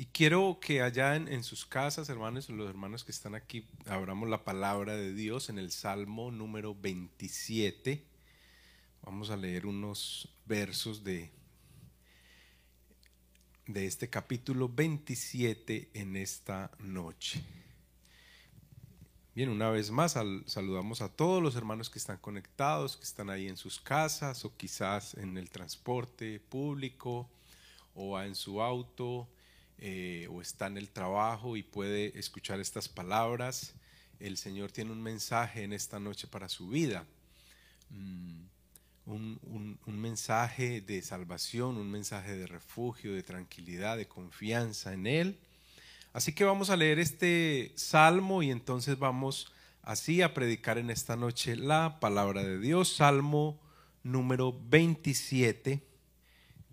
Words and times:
Y 0.00 0.06
quiero 0.06 0.60
que 0.60 0.80
allá 0.80 1.16
en, 1.16 1.42
sus 1.42 1.66
casas, 1.66 2.08
hermanos, 2.08 2.48
los 2.50 2.70
hermanos 2.70 3.02
que 3.02 3.10
están 3.10 3.34
aquí, 3.34 3.66
abramos 3.84 4.28
la 4.28 4.44
palabra 4.44 4.94
de 4.94 5.12
Dios 5.12 5.48
en 5.48 5.58
el 5.58 5.72
Salmo 5.72 6.30
número 6.30 6.72
27. 6.72 8.04
Vamos 9.02 9.30
a 9.30 9.36
leer 9.36 9.66
unos 9.66 10.28
versos 10.46 11.02
de, 11.02 11.32
de 13.66 13.86
este 13.86 14.08
capítulo 14.08 14.68
27 14.68 15.90
en 15.94 16.14
esta 16.14 16.70
noche. 16.78 17.42
Bien, 19.34 19.48
una 19.48 19.68
vez 19.70 19.90
más 19.90 20.16
saludamos 20.46 21.02
a 21.02 21.08
todos 21.08 21.42
los 21.42 21.56
hermanos 21.56 21.90
que 21.90 21.98
están 21.98 22.18
conectados, 22.18 22.96
que 22.96 23.04
están 23.04 23.30
ahí 23.30 23.48
en 23.48 23.56
sus 23.56 23.80
casas 23.80 24.44
o 24.44 24.56
quizás 24.56 25.14
en 25.14 25.36
el 25.36 25.50
transporte 25.50 26.38
público 26.38 27.28
o 27.96 28.20
en 28.20 28.36
su 28.36 28.62
auto 28.62 29.28
eh, 29.78 30.26
o 30.30 30.40
está 30.40 30.66
en 30.66 30.76
el 30.76 30.90
trabajo 30.90 31.56
y 31.56 31.62
puede 31.62 32.18
escuchar 32.18 32.60
estas 32.60 32.88
palabras. 32.88 33.74
El 34.18 34.36
Señor 34.36 34.72
tiene 34.72 34.90
un 34.90 35.02
mensaje 35.02 35.62
en 35.62 35.72
esta 35.72 36.00
noche 36.00 36.26
para 36.26 36.48
su 36.48 36.68
vida. 36.68 37.06
Mm, 37.90 38.40
un, 39.06 39.78
un, 39.86 40.00
mensaje 40.00 40.80
de 40.80 41.00
salvación, 41.00 41.76
un 41.76 41.90
mensaje 41.90 42.36
de 42.36 42.46
refugio, 42.46 43.14
de 43.14 43.22
tranquilidad, 43.22 43.96
de 43.96 44.06
confianza 44.06 44.92
en 44.92 45.06
Él. 45.06 45.38
Así 46.12 46.32
que 46.32 46.44
vamos 46.44 46.70
a 46.70 46.76
leer 46.76 46.98
este 46.98 47.72
salmo 47.76 48.42
y 48.42 48.50
entonces 48.50 48.98
vamos 48.98 49.52
así 49.82 50.20
a 50.20 50.34
predicar 50.34 50.76
en 50.76 50.90
esta 50.90 51.16
noche 51.16 51.56
la 51.56 52.00
palabra 52.00 52.42
de 52.42 52.58
Dios. 52.58 52.96
Salmo 52.96 53.60
número 54.02 54.58
27. 54.68 55.87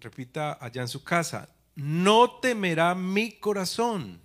repita 0.00 0.58
allá 0.60 0.82
en 0.82 0.88
su 0.88 1.02
casa, 1.02 1.48
no 1.74 2.30
temerá 2.40 2.94
mi 2.94 3.32
corazón. 3.32 4.20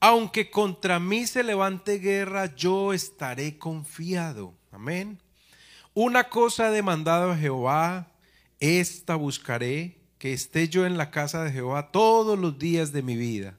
Aunque 0.00 0.50
contra 0.50 0.98
mí 0.98 1.26
se 1.26 1.42
levante 1.42 1.98
guerra, 1.98 2.54
yo 2.56 2.92
estaré 2.92 3.58
confiado. 3.58 4.54
Amén. 4.72 5.18
Una 5.94 6.28
cosa 6.28 6.68
he 6.68 6.72
demandado 6.72 7.32
a 7.32 7.36
Jehová, 7.36 8.08
esta 8.58 9.14
buscaré, 9.14 9.98
que 10.18 10.32
esté 10.32 10.68
yo 10.68 10.86
en 10.86 10.96
la 10.96 11.10
casa 11.10 11.44
de 11.44 11.52
Jehová 11.52 11.90
todos 11.90 12.38
los 12.38 12.58
días 12.58 12.92
de 12.92 13.02
mi 13.02 13.16
vida, 13.16 13.58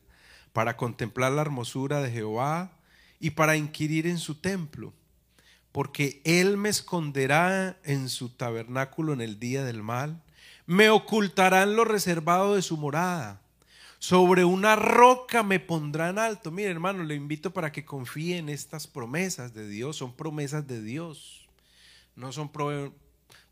para 0.53 0.75
contemplar 0.77 1.31
la 1.33 1.41
hermosura 1.41 2.01
de 2.01 2.11
Jehová 2.11 2.71
y 3.19 3.31
para 3.31 3.55
inquirir 3.55 4.07
en 4.07 4.17
su 4.17 4.35
templo, 4.35 4.93
porque 5.71 6.21
Él 6.23 6.57
me 6.57 6.69
esconderá 6.69 7.77
en 7.83 8.09
su 8.09 8.29
tabernáculo 8.29 9.13
en 9.13 9.21
el 9.21 9.39
día 9.39 9.63
del 9.63 9.83
mal 9.83 10.22
me 10.65 10.89
ocultarán 10.89 11.75
lo 11.75 11.85
reservado 11.85 12.55
de 12.55 12.61
su 12.61 12.77
morada. 12.77 13.41
Sobre 13.99 14.43
una 14.43 14.75
roca 14.75 15.43
me 15.43 15.59
pondrán 15.59 16.19
alto. 16.19 16.51
Mire, 16.51 16.69
hermano, 16.69 17.03
le 17.03 17.15
invito 17.15 17.53
para 17.53 17.71
que 17.71 17.85
confíe 17.85 18.37
en 18.37 18.49
estas 18.49 18.85
promesas 18.85 19.53
de 19.53 19.67
Dios. 19.67 19.97
Son 19.97 20.13
promesas 20.13 20.67
de 20.67 20.81
Dios. 20.81 21.47
No 22.15 22.33
son 22.33 22.51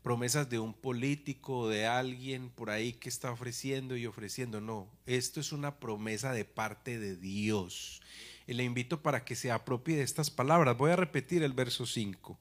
promesas 0.02 0.50
de 0.50 0.58
un 0.58 0.74
político 0.74 1.60
o 1.60 1.68
de 1.68 1.86
alguien 1.86 2.50
por 2.50 2.68
ahí 2.68 2.92
que 2.92 3.08
está 3.08 3.30
ofreciendo 3.30 3.96
y 3.96 4.06
ofreciendo. 4.06 4.60
No, 4.60 4.88
esto 5.06 5.40
es 5.40 5.52
una 5.52 5.76
promesa 5.76 6.32
de 6.32 6.44
parte 6.44 6.98
de 6.98 7.16
Dios. 7.16 8.02
Y 8.46 8.52
le 8.52 8.64
invito 8.64 9.00
para 9.00 9.24
que 9.24 9.36
se 9.36 9.50
apropie 9.50 9.96
de 9.96 10.02
estas 10.02 10.30
palabras. 10.30 10.76
Voy 10.76 10.90
a 10.90 10.96
repetir 10.96 11.42
el 11.42 11.54
verso 11.54 11.86
5 11.86 12.38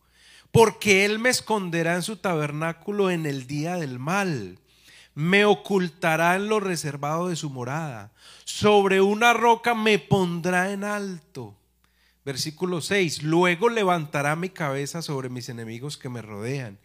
porque 0.52 1.06
Él 1.06 1.20
me 1.20 1.30
esconderá 1.30 1.96
en 1.96 2.04
su 2.04 2.18
tabernáculo 2.18 3.10
en 3.10 3.26
el 3.26 3.48
día 3.48 3.78
del 3.78 4.00
mal. 4.00 4.60
Me 5.14 5.46
ocultará 5.46 6.36
en 6.36 6.48
lo 6.48 6.60
reservado 6.60 7.28
de 7.28 7.36
su 7.36 7.50
morada. 7.50 8.12
Sobre 8.46 9.02
una 9.02 9.34
roca 9.34 9.74
me 9.76 10.00
pondrá 10.00 10.72
en 10.72 10.84
alto. 10.84 11.56
Versículo 12.24 12.82
6. 12.82 13.24
Luego 13.24 13.70
levantará 13.70 14.36
mi 14.36 14.50
cabeza 14.50 15.02
sobre 15.02 15.30
mis 15.30 15.50
enemigos 15.50 15.98
que 15.98 16.10
me 16.10 16.22
rodean. 16.22 16.78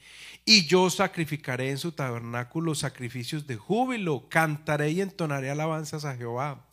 Y 0.44 0.66
yo 0.66 0.88
sacrificaré 0.90 1.70
en 1.70 1.78
su 1.78 1.92
tabernáculo 1.92 2.74
sacrificios 2.74 3.46
de 3.46 3.56
júbilo. 3.56 4.28
Cantaré 4.28 4.90
y 4.90 5.00
entonaré 5.00 5.50
alabanzas 5.50 6.04
a 6.04 6.16
Jehová. 6.16 6.64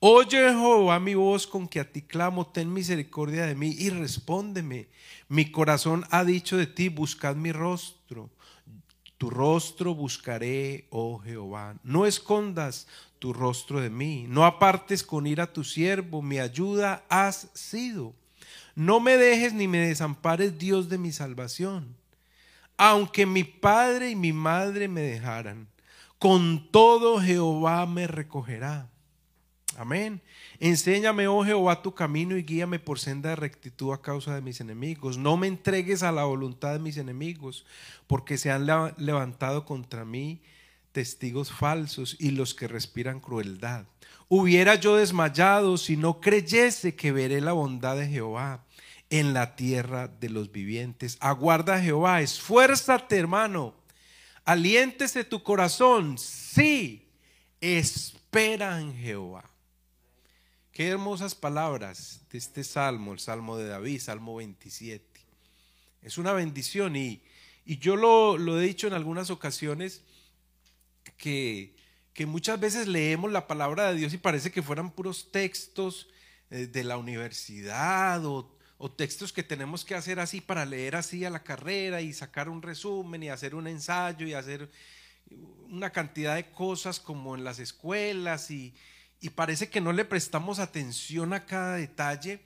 Oye 0.00 0.50
Jehová 0.50 1.00
mi 1.00 1.14
voz 1.14 1.46
con 1.46 1.66
que 1.66 1.80
a 1.80 1.90
ti 1.90 2.02
clamo, 2.02 2.46
ten 2.46 2.72
misericordia 2.72 3.46
de 3.46 3.54
mí 3.54 3.74
y 3.78 3.90
respóndeme. 3.90 4.88
Mi 5.28 5.50
corazón 5.50 6.04
ha 6.10 6.24
dicho 6.24 6.56
de 6.56 6.66
ti, 6.66 6.88
buscad 6.88 7.36
mi 7.36 7.52
rostro. 7.52 8.28
Tu 9.24 9.30
rostro 9.30 9.94
buscaré, 9.94 10.86
oh 10.90 11.18
Jehová. 11.18 11.76
No 11.82 12.04
escondas 12.04 12.86
tu 13.18 13.32
rostro 13.32 13.80
de 13.80 13.88
mí. 13.88 14.26
No 14.28 14.44
apartes 14.44 15.02
con 15.02 15.26
ira 15.26 15.50
tu 15.50 15.64
siervo. 15.64 16.20
Mi 16.20 16.40
ayuda 16.40 17.06
has 17.08 17.48
sido. 17.54 18.12
No 18.74 19.00
me 19.00 19.16
dejes 19.16 19.54
ni 19.54 19.66
me 19.66 19.78
desampares, 19.78 20.58
Dios 20.58 20.90
de 20.90 20.98
mi 20.98 21.10
salvación. 21.10 21.96
Aunque 22.76 23.24
mi 23.24 23.44
padre 23.44 24.10
y 24.10 24.14
mi 24.14 24.34
madre 24.34 24.88
me 24.88 25.00
dejaran, 25.00 25.68
con 26.18 26.70
todo 26.70 27.18
Jehová 27.18 27.86
me 27.86 28.06
recogerá. 28.06 28.90
Amén. 29.76 30.20
Enséñame, 30.60 31.26
oh 31.26 31.44
Jehová, 31.44 31.82
tu 31.82 31.94
camino 31.94 32.36
y 32.36 32.42
guíame 32.42 32.78
por 32.78 32.98
senda 32.98 33.30
de 33.30 33.36
rectitud 33.36 33.92
a 33.92 34.00
causa 34.00 34.34
de 34.34 34.40
mis 34.40 34.60
enemigos. 34.60 35.18
No 35.18 35.36
me 35.36 35.46
entregues 35.46 36.02
a 36.02 36.12
la 36.12 36.24
voluntad 36.24 36.72
de 36.72 36.78
mis 36.78 36.96
enemigos, 36.96 37.66
porque 38.06 38.38
se 38.38 38.50
han 38.50 38.66
levantado 38.96 39.64
contra 39.64 40.04
mí 40.04 40.42
testigos 40.92 41.50
falsos 41.50 42.16
y 42.20 42.30
los 42.30 42.54
que 42.54 42.68
respiran 42.68 43.18
crueldad. 43.18 43.84
Hubiera 44.28 44.76
yo 44.76 44.96
desmayado 44.96 45.76
si 45.76 45.96
no 45.96 46.20
creyese 46.20 46.94
que 46.94 47.10
veré 47.10 47.40
la 47.40 47.52
bondad 47.52 47.96
de 47.96 48.06
Jehová 48.06 48.64
en 49.10 49.34
la 49.34 49.56
tierra 49.56 50.08
de 50.08 50.30
los 50.30 50.52
vivientes. 50.52 51.18
Aguarda 51.20 51.80
Jehová, 51.80 52.22
esfuérzate 52.22 53.18
hermano, 53.18 53.74
aliéntese 54.44 55.24
tu 55.24 55.42
corazón, 55.42 56.16
sí, 56.16 57.08
espera 57.60 58.80
en 58.80 58.96
Jehová. 58.96 59.53
Qué 60.74 60.88
hermosas 60.88 61.36
palabras 61.36 62.22
de 62.32 62.38
este 62.38 62.64
salmo, 62.64 63.12
el 63.12 63.20
salmo 63.20 63.56
de 63.56 63.68
David, 63.68 64.00
salmo 64.00 64.34
27. 64.34 65.20
Es 66.02 66.18
una 66.18 66.32
bendición 66.32 66.96
y, 66.96 67.22
yo 67.64 67.94
lo, 67.94 68.58
he 68.58 68.66
dicho 68.66 68.88
en 68.88 68.92
algunas 68.92 69.30
ocasiones 69.30 70.02
que, 71.16 71.76
que, 72.12 72.26
muchas 72.26 72.58
veces 72.58 72.88
leemos 72.88 73.30
la 73.30 73.46
palabra 73.46 73.88
de 73.88 73.94
Dios 73.94 74.14
y 74.14 74.18
parece 74.18 74.50
que 74.50 74.62
fueran 74.64 74.90
puros 74.90 75.30
textos 75.30 76.08
eh, 76.50 76.66
de 76.66 76.82
la 76.82 76.96
universidad 76.96 78.26
o, 78.26 78.58
o 78.76 78.90
textos 78.90 79.32
que 79.32 79.44
tenemos 79.44 79.84
que 79.84 79.94
hacer 79.94 80.18
así 80.18 80.40
para 80.40 80.66
leer 80.66 80.96
así 80.96 81.24
a 81.24 81.30
la 81.30 81.44
carrera 81.44 82.00
y 82.00 82.12
sacar 82.12 82.48
un 82.48 82.62
resumen 82.62 83.22
y 83.22 83.28
hacer 83.28 83.54
un 83.54 83.68
ensayo 83.68 84.26
y 84.26 84.34
hacer 84.34 84.68
una 85.70 85.90
cantidad 85.90 86.34
de 86.34 86.50
cosas 86.50 86.98
como 86.98 87.36
en 87.36 87.44
las 87.44 87.60
escuelas 87.60 88.50
y, 88.50 88.74
y 89.24 89.30
parece 89.30 89.70
que 89.70 89.80
no 89.80 89.94
le 89.94 90.04
prestamos 90.04 90.58
atención 90.58 91.32
a 91.32 91.46
cada 91.46 91.76
detalle, 91.76 92.42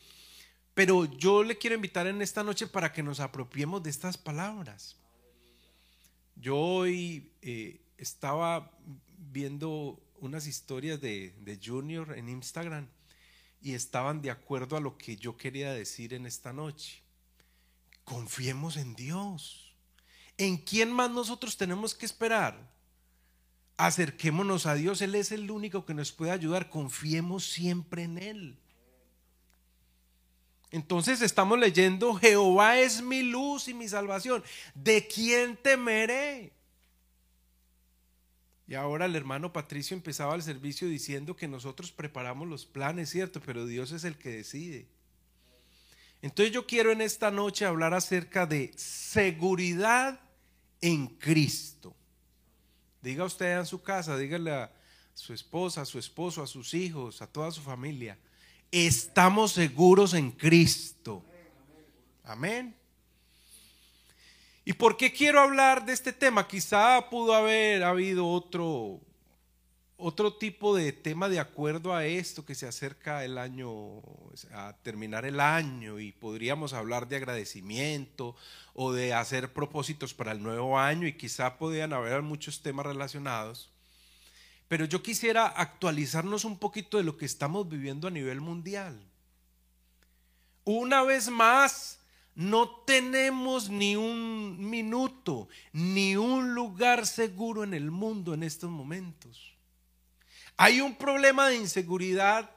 pero 0.74 1.06
yo 1.06 1.42
le 1.42 1.58
quiero 1.58 1.74
invitar 1.74 2.06
en 2.06 2.22
esta 2.22 2.44
noche 2.44 2.68
para 2.68 2.92
que 2.92 3.02
nos 3.02 3.18
apropiemos 3.18 3.82
de 3.82 3.90
estas 3.90 4.16
palabras. 4.16 4.96
Yo 6.36 6.56
hoy 6.56 7.32
eh, 7.42 7.80
estaba 7.96 8.70
viendo 9.32 10.00
unas 10.20 10.46
historias 10.46 11.00
de, 11.00 11.34
de 11.40 11.58
Junior 11.60 12.16
en 12.16 12.28
Instagram 12.28 12.86
y 13.60 13.74
estaban 13.74 14.22
de 14.22 14.30
acuerdo 14.30 14.76
a 14.76 14.80
lo 14.80 14.96
que 14.96 15.16
yo 15.16 15.36
quería 15.36 15.72
decir 15.72 16.14
en 16.14 16.26
esta 16.26 16.52
noche. 16.52 17.02
Confiemos 18.04 18.76
en 18.76 18.94
Dios. 18.94 19.74
¿En 20.36 20.56
quién 20.56 20.92
más 20.92 21.10
nosotros 21.10 21.56
tenemos 21.56 21.92
que 21.92 22.06
esperar? 22.06 22.70
Acerquémonos 23.78 24.66
a 24.66 24.74
Dios, 24.74 25.00
Él 25.00 25.14
es 25.14 25.32
el 25.32 25.50
único 25.50 25.86
que 25.86 25.94
nos 25.94 26.12
puede 26.12 26.32
ayudar, 26.32 26.68
confiemos 26.68 27.44
siempre 27.44 28.02
en 28.02 28.18
Él. 28.18 28.58
Entonces 30.70 31.22
estamos 31.22 31.58
leyendo, 31.58 32.14
Jehová 32.14 32.78
es 32.78 33.00
mi 33.00 33.22
luz 33.22 33.68
y 33.68 33.74
mi 33.74 33.88
salvación, 33.88 34.44
¿de 34.74 35.06
quién 35.06 35.56
temeré? 35.56 36.52
Y 38.66 38.74
ahora 38.74 39.06
el 39.06 39.16
hermano 39.16 39.50
Patricio 39.50 39.96
empezaba 39.96 40.34
el 40.34 40.42
servicio 40.42 40.88
diciendo 40.88 41.36
que 41.36 41.48
nosotros 41.48 41.90
preparamos 41.90 42.46
los 42.48 42.66
planes, 42.66 43.08
¿cierto? 43.08 43.40
Pero 43.40 43.64
Dios 43.64 43.92
es 43.92 44.04
el 44.04 44.18
que 44.18 44.28
decide. 44.30 44.86
Entonces 46.20 46.52
yo 46.52 46.66
quiero 46.66 46.90
en 46.90 47.00
esta 47.00 47.30
noche 47.30 47.64
hablar 47.64 47.94
acerca 47.94 48.44
de 48.44 48.72
seguridad 48.76 50.20
en 50.82 51.06
Cristo. 51.06 51.94
Diga 53.00 53.24
usted 53.24 53.58
en 53.58 53.66
su 53.66 53.82
casa, 53.82 54.16
dígale 54.16 54.52
a 54.52 54.72
su 55.14 55.32
esposa, 55.32 55.82
a 55.82 55.84
su 55.84 55.98
esposo, 55.98 56.42
a 56.42 56.46
sus 56.46 56.74
hijos, 56.74 57.22
a 57.22 57.26
toda 57.26 57.50
su 57.50 57.60
familia. 57.60 58.18
Estamos 58.70 59.52
seguros 59.52 60.14
en 60.14 60.30
Cristo. 60.30 61.24
Amén. 62.24 62.74
¿Y 64.64 64.74
por 64.74 64.96
qué 64.96 65.12
quiero 65.12 65.40
hablar 65.40 65.86
de 65.86 65.94
este 65.94 66.12
tema? 66.12 66.46
Quizá 66.46 67.08
pudo 67.08 67.34
haber 67.34 67.82
habido 67.82 68.28
otro, 68.28 69.00
otro 70.00 70.32
tipo 70.32 70.76
de 70.76 70.92
tema 70.92 71.28
de 71.28 71.40
acuerdo 71.40 71.92
a 71.92 72.06
esto 72.06 72.44
que 72.46 72.54
se 72.54 72.68
acerca 72.68 73.24
el 73.24 73.36
año, 73.36 74.00
a 74.52 74.76
terminar 74.82 75.26
el 75.26 75.40
año 75.40 75.98
y 75.98 76.12
podríamos 76.12 76.72
hablar 76.72 77.08
de 77.08 77.16
agradecimiento 77.16 78.36
o 78.74 78.92
de 78.92 79.12
hacer 79.12 79.52
propósitos 79.52 80.14
para 80.14 80.30
el 80.30 80.40
nuevo 80.40 80.78
año 80.78 81.08
y 81.08 81.16
quizá 81.16 81.58
podían 81.58 81.92
haber 81.92 82.22
muchos 82.22 82.62
temas 82.62 82.86
relacionados. 82.86 83.70
Pero 84.68 84.84
yo 84.84 85.02
quisiera 85.02 85.46
actualizarnos 85.48 86.44
un 86.44 86.58
poquito 86.58 86.98
de 86.98 87.02
lo 87.02 87.16
que 87.16 87.26
estamos 87.26 87.68
viviendo 87.68 88.06
a 88.06 88.12
nivel 88.12 88.40
mundial. 88.40 89.02
Una 90.62 91.02
vez 91.02 91.28
más, 91.28 91.98
no 92.36 92.70
tenemos 92.86 93.68
ni 93.68 93.96
un 93.96 94.70
minuto, 94.70 95.48
ni 95.72 96.14
un 96.14 96.54
lugar 96.54 97.04
seguro 97.04 97.64
en 97.64 97.74
el 97.74 97.90
mundo 97.90 98.32
en 98.32 98.44
estos 98.44 98.70
momentos. 98.70 99.57
Hay 100.58 100.80
un 100.80 100.96
problema 100.96 101.48
de 101.48 101.56
inseguridad 101.56 102.50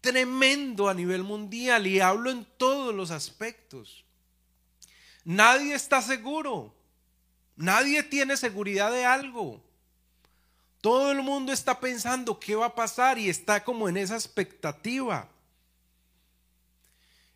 tremendo 0.00 0.88
a 0.88 0.94
nivel 0.94 1.22
mundial 1.22 1.86
y 1.86 2.00
hablo 2.00 2.30
en 2.30 2.44
todos 2.58 2.92
los 2.92 3.12
aspectos. 3.12 4.04
Nadie 5.24 5.74
está 5.74 6.02
seguro. 6.02 6.74
Nadie 7.56 8.02
tiene 8.02 8.36
seguridad 8.36 8.90
de 8.90 9.04
algo. 9.04 9.62
Todo 10.80 11.12
el 11.12 11.22
mundo 11.22 11.52
está 11.52 11.78
pensando 11.78 12.38
qué 12.38 12.56
va 12.56 12.66
a 12.66 12.74
pasar 12.74 13.16
y 13.16 13.30
está 13.30 13.62
como 13.62 13.88
en 13.88 13.96
esa 13.96 14.16
expectativa. 14.16 15.28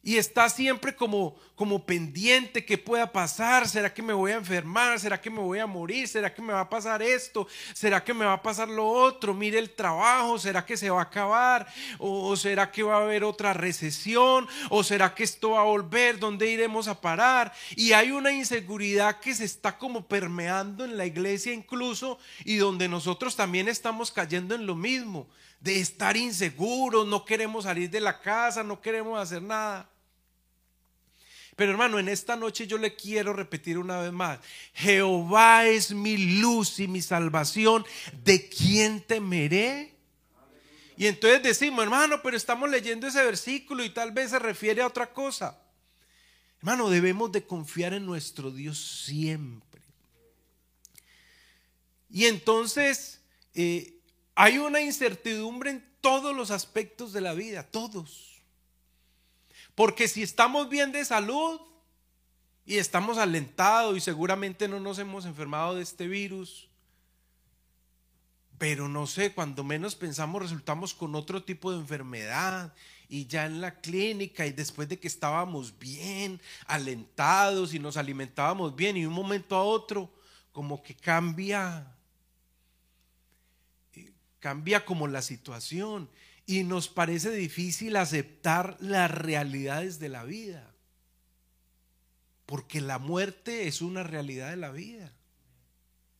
Y 0.00 0.16
está 0.16 0.48
siempre 0.48 0.94
como, 0.94 1.34
como 1.56 1.84
pendiente 1.84 2.64
que 2.64 2.78
pueda 2.78 3.10
pasar. 3.10 3.68
¿Será 3.68 3.92
que 3.92 4.00
me 4.00 4.12
voy 4.12 4.30
a 4.30 4.36
enfermar? 4.36 4.98
¿Será 5.00 5.20
que 5.20 5.28
me 5.28 5.40
voy 5.40 5.58
a 5.58 5.66
morir? 5.66 6.06
¿Será 6.06 6.32
que 6.32 6.40
me 6.40 6.52
va 6.52 6.60
a 6.60 6.68
pasar 6.68 7.02
esto? 7.02 7.48
¿Será 7.74 8.02
que 8.02 8.14
me 8.14 8.24
va 8.24 8.34
a 8.34 8.42
pasar 8.42 8.68
lo 8.68 8.86
otro? 8.86 9.34
Mire 9.34 9.58
el 9.58 9.70
trabajo. 9.70 10.38
¿Será 10.38 10.64
que 10.64 10.76
se 10.76 10.88
va 10.88 11.00
a 11.00 11.04
acabar? 11.04 11.66
¿O, 11.98 12.36
será 12.36 12.70
que 12.70 12.84
va 12.84 12.96
a 12.96 13.02
haber 13.02 13.24
otra 13.24 13.52
recesión? 13.52 14.46
¿O 14.70 14.84
será 14.84 15.14
que 15.14 15.24
esto 15.24 15.50
va 15.50 15.60
a 15.60 15.64
volver? 15.64 16.20
¿Dónde 16.20 16.48
iremos 16.48 16.86
a 16.86 17.00
parar? 17.00 17.52
Y 17.74 17.92
hay 17.92 18.12
una 18.12 18.32
inseguridad 18.32 19.18
que 19.18 19.34
se 19.34 19.44
está 19.44 19.76
como 19.76 20.06
permeando 20.06 20.84
en 20.84 20.96
la 20.96 21.06
iglesia 21.06 21.52
incluso 21.52 22.18
y 22.44 22.56
donde 22.56 22.88
nosotros 22.88 23.34
también 23.34 23.66
estamos 23.66 24.12
cayendo 24.12 24.54
en 24.54 24.64
lo 24.64 24.76
mismo 24.76 25.26
de 25.60 25.80
estar 25.80 26.16
inseguros, 26.16 27.06
no 27.06 27.24
queremos 27.24 27.64
salir 27.64 27.90
de 27.90 28.00
la 28.00 28.20
casa, 28.20 28.62
no 28.62 28.80
queremos 28.80 29.18
hacer 29.18 29.42
nada. 29.42 29.88
Pero 31.56 31.72
hermano, 31.72 31.98
en 31.98 32.08
esta 32.08 32.36
noche 32.36 32.68
yo 32.68 32.78
le 32.78 32.94
quiero 32.94 33.32
repetir 33.32 33.78
una 33.78 34.00
vez 34.00 34.12
más, 34.12 34.38
Jehová 34.74 35.66
es 35.66 35.90
mi 35.92 36.40
luz 36.40 36.78
y 36.78 36.86
mi 36.86 37.02
salvación, 37.02 37.84
¿de 38.22 38.48
quién 38.48 39.00
temeré? 39.00 39.96
Y 40.96 41.06
entonces 41.06 41.42
decimos, 41.42 41.82
hermano, 41.82 42.20
pero 42.22 42.36
estamos 42.36 42.70
leyendo 42.70 43.08
ese 43.08 43.24
versículo 43.24 43.84
y 43.84 43.90
tal 43.90 44.12
vez 44.12 44.30
se 44.30 44.38
refiere 44.38 44.82
a 44.82 44.86
otra 44.86 45.12
cosa. 45.12 45.60
Hermano, 46.58 46.90
debemos 46.90 47.30
de 47.32 47.44
confiar 47.44 47.92
en 47.92 48.06
nuestro 48.06 48.50
Dios 48.50 49.04
siempre. 49.04 49.82
Y 52.10 52.26
entonces, 52.26 53.20
eh, 53.54 53.97
hay 54.40 54.58
una 54.58 54.80
incertidumbre 54.80 55.70
en 55.70 55.84
todos 56.00 56.34
los 56.34 56.52
aspectos 56.52 57.12
de 57.12 57.20
la 57.20 57.34
vida, 57.34 57.64
todos. 57.64 58.40
Porque 59.74 60.06
si 60.06 60.22
estamos 60.22 60.68
bien 60.68 60.92
de 60.92 61.04
salud 61.04 61.60
y 62.64 62.76
estamos 62.76 63.18
alentados 63.18 63.96
y 63.96 64.00
seguramente 64.00 64.68
no 64.68 64.78
nos 64.78 65.00
hemos 65.00 65.26
enfermado 65.26 65.74
de 65.74 65.82
este 65.82 66.06
virus, 66.06 66.68
pero 68.58 68.88
no 68.88 69.08
sé, 69.08 69.34
cuando 69.34 69.64
menos 69.64 69.96
pensamos 69.96 70.40
resultamos 70.40 70.94
con 70.94 71.16
otro 71.16 71.42
tipo 71.42 71.72
de 71.72 71.78
enfermedad 71.78 72.72
y 73.08 73.26
ya 73.26 73.44
en 73.44 73.60
la 73.60 73.80
clínica 73.80 74.46
y 74.46 74.52
después 74.52 74.88
de 74.88 75.00
que 75.00 75.08
estábamos 75.08 75.76
bien, 75.80 76.40
alentados 76.68 77.74
y 77.74 77.80
nos 77.80 77.96
alimentábamos 77.96 78.76
bien 78.76 78.96
y 78.96 79.00
de 79.00 79.08
un 79.08 79.14
momento 79.14 79.56
a 79.56 79.64
otro 79.64 80.08
como 80.52 80.80
que 80.80 80.94
cambia 80.94 81.92
cambia 84.40 84.84
como 84.84 85.06
la 85.06 85.22
situación 85.22 86.08
y 86.46 86.64
nos 86.64 86.88
parece 86.88 87.30
difícil 87.30 87.96
aceptar 87.96 88.76
las 88.80 89.10
realidades 89.10 89.98
de 89.98 90.08
la 90.08 90.24
vida. 90.24 90.74
Porque 92.46 92.80
la 92.80 92.98
muerte 92.98 93.68
es 93.68 93.82
una 93.82 94.02
realidad 94.02 94.50
de 94.50 94.56
la 94.56 94.70
vida. 94.70 95.12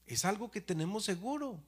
Es 0.07 0.25
algo 0.25 0.51
que 0.51 0.61
tenemos 0.61 1.05
seguro. 1.05 1.59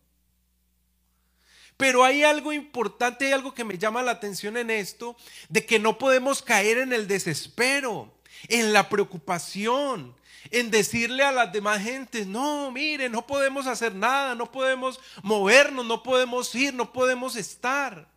Pero 1.79 2.05
hay 2.05 2.23
algo 2.23 2.53
importante, 2.53 3.27
hay 3.27 3.33
algo 3.33 3.55
que 3.55 3.65
me 3.65 3.79
llama 3.79 4.03
la 4.03 4.11
atención 4.11 4.59
en 4.59 4.71
esto, 4.71 5.17
de 5.49 5.65
que 5.65 5.79
no 5.79 5.97
podemos 5.97 6.43
caer 6.43 6.77
en 6.77 6.93
el 6.93 7.09
desespero, 7.09 8.13
en 8.49 8.73
la 8.73 8.89
preocupación, 8.89 10.15
en 10.51 10.71
decirle 10.71 11.23
a 11.23 11.33
las 11.33 11.53
demás 11.53 11.83
gentes, 11.83 12.27
no, 12.27 12.71
mire, 12.71 13.09
no 13.09 13.27
podemos 13.27 13.67
hacer 13.67 13.95
nada, 13.95 14.35
no 14.35 14.51
podemos 14.51 15.01
movernos, 15.23 15.85
no 15.85 16.03
podemos 16.03 16.55
ir, 16.55 16.73
no 16.75 16.93
podemos 16.93 17.37
estar. 17.37 18.09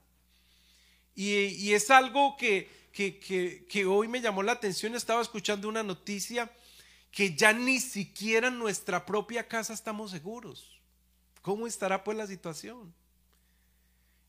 Y, 1.16 1.74
es 1.74 1.92
algo 1.92 2.38
que, 2.38 2.70
que, 2.92 3.86
hoy 3.86 4.08
me 4.08 4.22
llamó 4.22 4.42
la 4.42 4.54
atención, 4.54 4.96
estaba 4.96 5.22
escuchando 5.22 5.68
una 5.68 5.84
noticia 5.84 6.52
que 7.12 7.36
ya 7.36 7.54
ni 7.54 7.80
siquiera 7.80 8.48
en 8.48 8.58
nuestra 8.58 9.06
propia 9.06 9.48
casa 9.48 9.74
estamos 9.74 10.12
seguros. 10.12 10.80
¿Cómo 11.42 11.68
estará 11.68 12.04
pues 12.04 12.18
la 12.18 12.26
situación? 12.26 12.94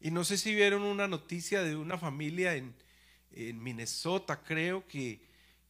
Y 0.01 0.11
no 0.11 0.25
sé 0.25 0.37
si 0.37 0.55
vieron 0.55 0.83
una 0.83 1.09
noticia 1.09 1.63
de 1.63 1.77
una 1.77 1.97
familia 1.97 2.57
en, 2.57 2.75
en 3.33 3.63
Minnesota, 3.63 4.43
creo 4.43 4.87
que 4.87 5.20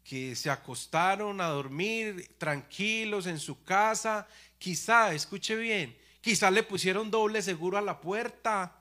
que 0.04 0.36
se 0.36 0.50
acostaron 0.50 1.40
a 1.40 1.46
dormir 1.46 2.34
tranquilos 2.36 3.26
en 3.26 3.38
su 3.38 3.64
casa, 3.64 4.28
quizá, 4.58 5.14
escuche 5.14 5.56
bien, 5.56 5.96
quizá 6.20 6.50
le 6.50 6.62
pusieron 6.62 7.10
doble 7.10 7.40
seguro 7.40 7.78
a 7.78 7.82
la 7.82 8.00
puerta, 8.00 8.76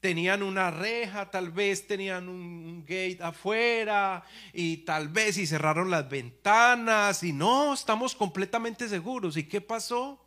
tenían 0.00 0.42
una 0.42 0.70
reja, 0.70 1.30
tal 1.30 1.50
vez 1.50 1.86
tenían 1.86 2.28
un 2.28 2.82
gate 2.82 3.18
afuera 3.20 4.22
y 4.52 4.78
tal 4.78 5.08
vez 5.08 5.38
y 5.38 5.46
cerraron 5.46 5.90
las 5.90 6.08
ventanas 6.08 7.22
y 7.22 7.32
no, 7.32 7.72
estamos 7.72 8.14
completamente 8.14 8.88
seguros. 8.88 9.36
¿Y 9.36 9.44
qué 9.44 9.60
pasó? 9.60 10.24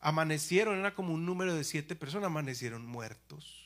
Amanecieron, 0.00 0.78
era 0.78 0.94
como 0.94 1.14
un 1.14 1.24
número 1.24 1.54
de 1.54 1.64
siete 1.64 1.96
personas, 1.96 2.26
amanecieron 2.26 2.86
muertos. 2.86 3.64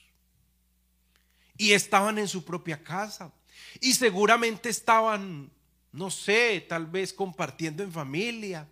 Y 1.59 1.73
estaban 1.73 2.19
en 2.19 2.29
su 2.29 2.45
propia 2.45 2.83
casa. 2.83 3.33
Y 3.81 3.93
seguramente 3.93 4.71
estaban 4.71 5.51
no 5.93 6.11
sé, 6.11 6.65
tal 6.69 6.87
vez 6.87 7.13
compartiendo 7.13 7.83
en 7.83 7.93
familia. 7.93 8.69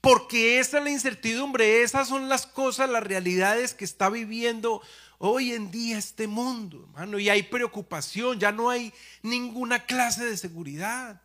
Porque 0.00 0.58
esa 0.58 0.78
es 0.78 0.84
la 0.84 0.90
incertidumbre, 0.90 1.82
esas 1.82 2.08
son 2.08 2.28
las 2.28 2.46
cosas, 2.46 2.90
las 2.90 3.04
realidades 3.04 3.72
que 3.72 3.84
está 3.84 4.10
viviendo 4.10 4.82
hoy 5.18 5.52
en 5.52 5.70
día 5.70 5.96
este 5.96 6.26
mundo, 6.26 6.88
hermano. 6.88 7.18
Y 7.20 7.28
hay 7.28 7.44
preocupación, 7.44 8.40
ya 8.40 8.50
no 8.50 8.68
hay 8.68 8.92
ninguna 9.22 9.86
clase 9.86 10.24
de 10.24 10.36
seguridad. 10.36 11.22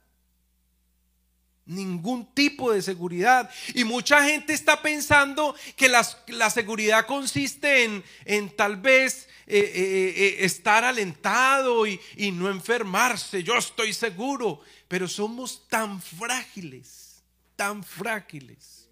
Ningún 1.67 2.25
tipo 2.33 2.71
de 2.71 2.81
seguridad. 2.81 3.49
Y 3.75 3.83
mucha 3.83 4.23
gente 4.23 4.53
está 4.53 4.81
pensando 4.81 5.55
que 5.75 5.87
la 5.89 6.49
seguridad 6.49 7.05
consiste 7.05 7.83
en, 7.83 8.03
en 8.25 8.49
tal 8.49 8.77
vez 8.77 9.27
eh, 9.45 9.59
eh, 9.59 10.13
eh, 10.17 10.35
estar 10.45 10.83
alentado 10.83 11.85
y, 11.85 11.99
y 12.15 12.31
no 12.31 12.49
enfermarse. 12.49 13.43
Yo 13.43 13.55
estoy 13.55 13.93
seguro. 13.93 14.61
Pero 14.87 15.07
somos 15.07 15.67
tan 15.67 16.01
frágiles, 16.01 17.21
tan 17.55 17.83
frágiles, 17.83 18.87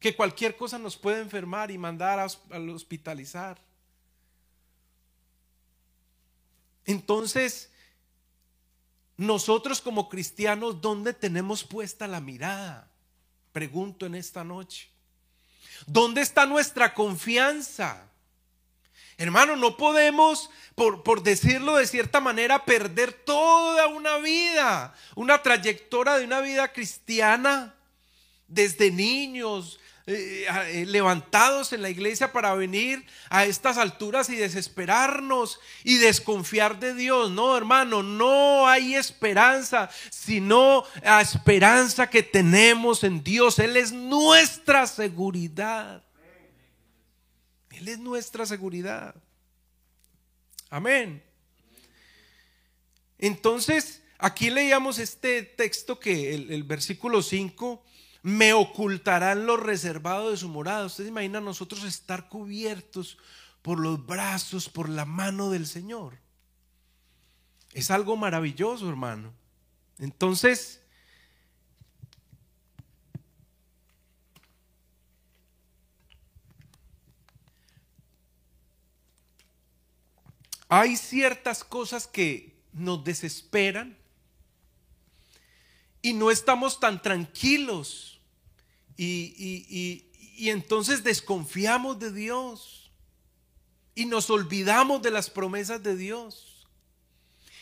que 0.00 0.16
cualquier 0.16 0.56
cosa 0.56 0.78
nos 0.78 0.96
puede 0.96 1.20
enfermar 1.20 1.70
y 1.70 1.78
mandar 1.78 2.18
al 2.18 2.70
hospitalizar. 2.70 3.60
Entonces, 6.86 7.70
nosotros 9.16 9.80
como 9.80 10.08
cristianos, 10.08 10.80
¿dónde 10.80 11.12
tenemos 11.12 11.64
puesta 11.64 12.06
la 12.06 12.20
mirada? 12.20 12.90
Pregunto 13.52 14.06
en 14.06 14.14
esta 14.14 14.42
noche. 14.42 14.90
¿Dónde 15.86 16.20
está 16.20 16.46
nuestra 16.46 16.94
confianza? 16.94 18.08
Hermano, 19.16 19.54
no 19.54 19.76
podemos, 19.76 20.50
por, 20.74 21.04
por, 21.04 21.22
decirlo 21.22 21.76
de 21.76 21.86
cierta 21.86 22.20
manera, 22.20 22.64
perder 22.64 23.12
toda 23.12 23.86
una 23.86 24.18
vida, 24.18 24.94
una 25.14 25.40
trayectoria 25.40 26.14
de 26.14 26.24
una 26.24 26.40
vida 26.40 26.72
cristiana, 26.72 27.76
desde 28.48 28.90
niños, 28.90 29.78
eh, 30.06 30.44
eh, 30.66 30.84
levantados 30.84 31.72
en 31.72 31.80
la 31.80 31.88
iglesia 31.88 32.30
para 32.30 32.54
venir 32.54 33.06
a 33.30 33.46
estas 33.46 33.78
alturas 33.78 34.28
y 34.28 34.36
desesperarnos 34.36 35.58
y 35.82 35.96
desconfiar 35.96 36.78
de 36.78 36.92
Dios. 36.92 37.30
No, 37.30 37.56
hermano, 37.56 38.02
no 38.02 38.68
hay 38.68 38.96
esperanza, 38.96 39.88
sino 40.10 40.84
la 41.02 41.22
esperanza 41.22 42.10
que 42.10 42.22
tenemos 42.22 43.02
en 43.02 43.24
Dios. 43.24 43.58
Él 43.58 43.78
es 43.78 43.92
nuestra 43.92 44.86
seguridad. 44.86 46.04
Él 47.70 47.88
es 47.88 47.98
nuestra 47.98 48.44
seguridad. 48.44 49.14
Amén. 50.68 51.24
Entonces, 53.16 54.02
aquí 54.18 54.50
leíamos 54.50 54.98
este 54.98 55.44
texto 55.44 55.98
que 55.98 56.34
el, 56.34 56.50
el 56.50 56.62
versículo 56.62 57.22
5 57.22 57.82
me 58.24 58.54
ocultarán 58.54 59.44
los 59.44 59.60
reservados 59.60 60.30
de 60.30 60.38
su 60.38 60.48
morada. 60.48 60.86
Ustedes 60.86 61.10
imaginan 61.10 61.44
nosotros 61.44 61.84
estar 61.84 62.30
cubiertos 62.30 63.18
por 63.60 63.78
los 63.78 64.06
brazos, 64.06 64.70
por 64.70 64.88
la 64.88 65.04
mano 65.04 65.50
del 65.50 65.66
Señor. 65.66 66.16
Es 67.74 67.90
algo 67.90 68.16
maravilloso, 68.16 68.88
hermano. 68.88 69.30
Entonces, 69.98 70.80
hay 80.70 80.96
ciertas 80.96 81.62
cosas 81.62 82.06
que 82.06 82.56
nos 82.72 83.04
desesperan 83.04 83.98
y 86.00 86.14
no 86.14 86.30
estamos 86.30 86.80
tan 86.80 87.02
tranquilos 87.02 88.13
y, 88.96 90.04
entonces 90.38 91.04
desconfiamos 91.04 91.98
de 91.98 92.12
Dios 92.12 92.90
y 93.94 94.06
nos 94.06 94.30
olvidamos 94.30 95.02
de 95.02 95.10
las 95.10 95.30
promesas 95.30 95.82
de 95.82 95.96
Dios. 95.96 96.66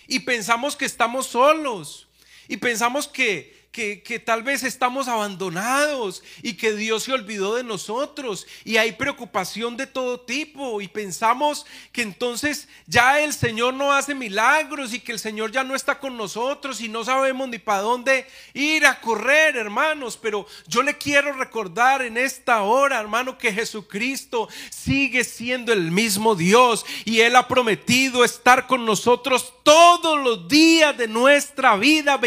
Y 0.07 0.21
pensamos 0.21 0.77
que 0.77 0.85
estamos 0.85 1.27
solos 1.27 2.09
y 2.49 2.57
pensamos 2.57 3.09
que, 3.09 3.62
que, 3.73 4.23
tal 4.25 4.43
vez 4.43 4.65
estamos 4.65 5.09
abandonados 5.09 6.23
y 6.43 6.55
que 6.55 6.75
Dios 6.75 7.05
se 7.05 7.13
olvidó 7.15 7.55
de 7.55 7.65
nosotros 7.65 8.47
y 8.65 8.77
hay 8.77 8.93
preocupación 8.93 9.79
de 9.79 9.87
todo 9.87 10.21
tipo 10.21 10.83
y 10.83 10.89
pensamos 10.89 11.65
que 11.91 12.03
entonces 12.03 12.69
ya 12.87 13.21
el 13.21 13.33
Señor 13.33 13.73
no 13.73 13.91
hace 13.91 14.15
milagros 14.15 14.93
y 14.93 15.01
que 15.01 15.13
el 15.13 15.19
Señor 15.19 15.53
ya 15.53 15.65
no 15.65 15.75
está 15.75 15.99
con 15.99 16.19
nosotros 16.19 16.83
y 16.83 16.89
no 16.91 17.03
sabemos 17.03 17.49
ni 17.49 17.59
para 17.59 17.81
dónde 17.81 18.27
ir 18.53 18.85
a 18.85 19.01
correr, 19.01 19.57
hermanos. 19.57 20.19
Pero 20.21 20.47
yo 20.67 20.83
le 20.83 20.99
quiero 20.99 21.33
recordar 21.33 22.03
en 22.03 22.19
esta 22.19 22.61
hora, 22.63 23.01
hermano, 23.01 23.39
que 23.39 23.55
Jesucristo 23.55 24.51
sigue 24.69 25.25
siendo 25.25 25.73
el 25.73 25.91
mismo 25.91 26.35
Dios 26.35 26.85
y 27.07 27.21
Él 27.21 27.37
ha 27.37 27.49
prometido 27.49 28.23
estar 28.23 28.67
con 28.67 28.85
nosotros 28.85 29.55
todos 29.63 30.23
los 30.23 30.47
días 30.49 30.97
de 30.99 31.09
nuestra 31.09 31.77
vida, 31.77 32.19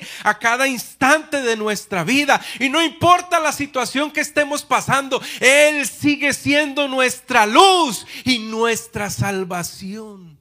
24-7 0.00 0.08
a 0.24 0.38
cada 0.38 0.66
instante 0.66 1.42
de 1.42 1.56
nuestra 1.56 2.04
vida. 2.04 2.40
Y 2.58 2.68
no 2.68 2.82
importa 2.82 3.40
la 3.40 3.52
situación 3.52 4.10
que 4.10 4.20
estemos 4.20 4.62
pasando, 4.62 5.20
Él 5.40 5.86
sigue 5.86 6.32
siendo 6.32 6.88
nuestra 6.88 7.46
luz 7.46 8.06
y 8.24 8.38
nuestra 8.38 9.10
salvación. 9.10 10.38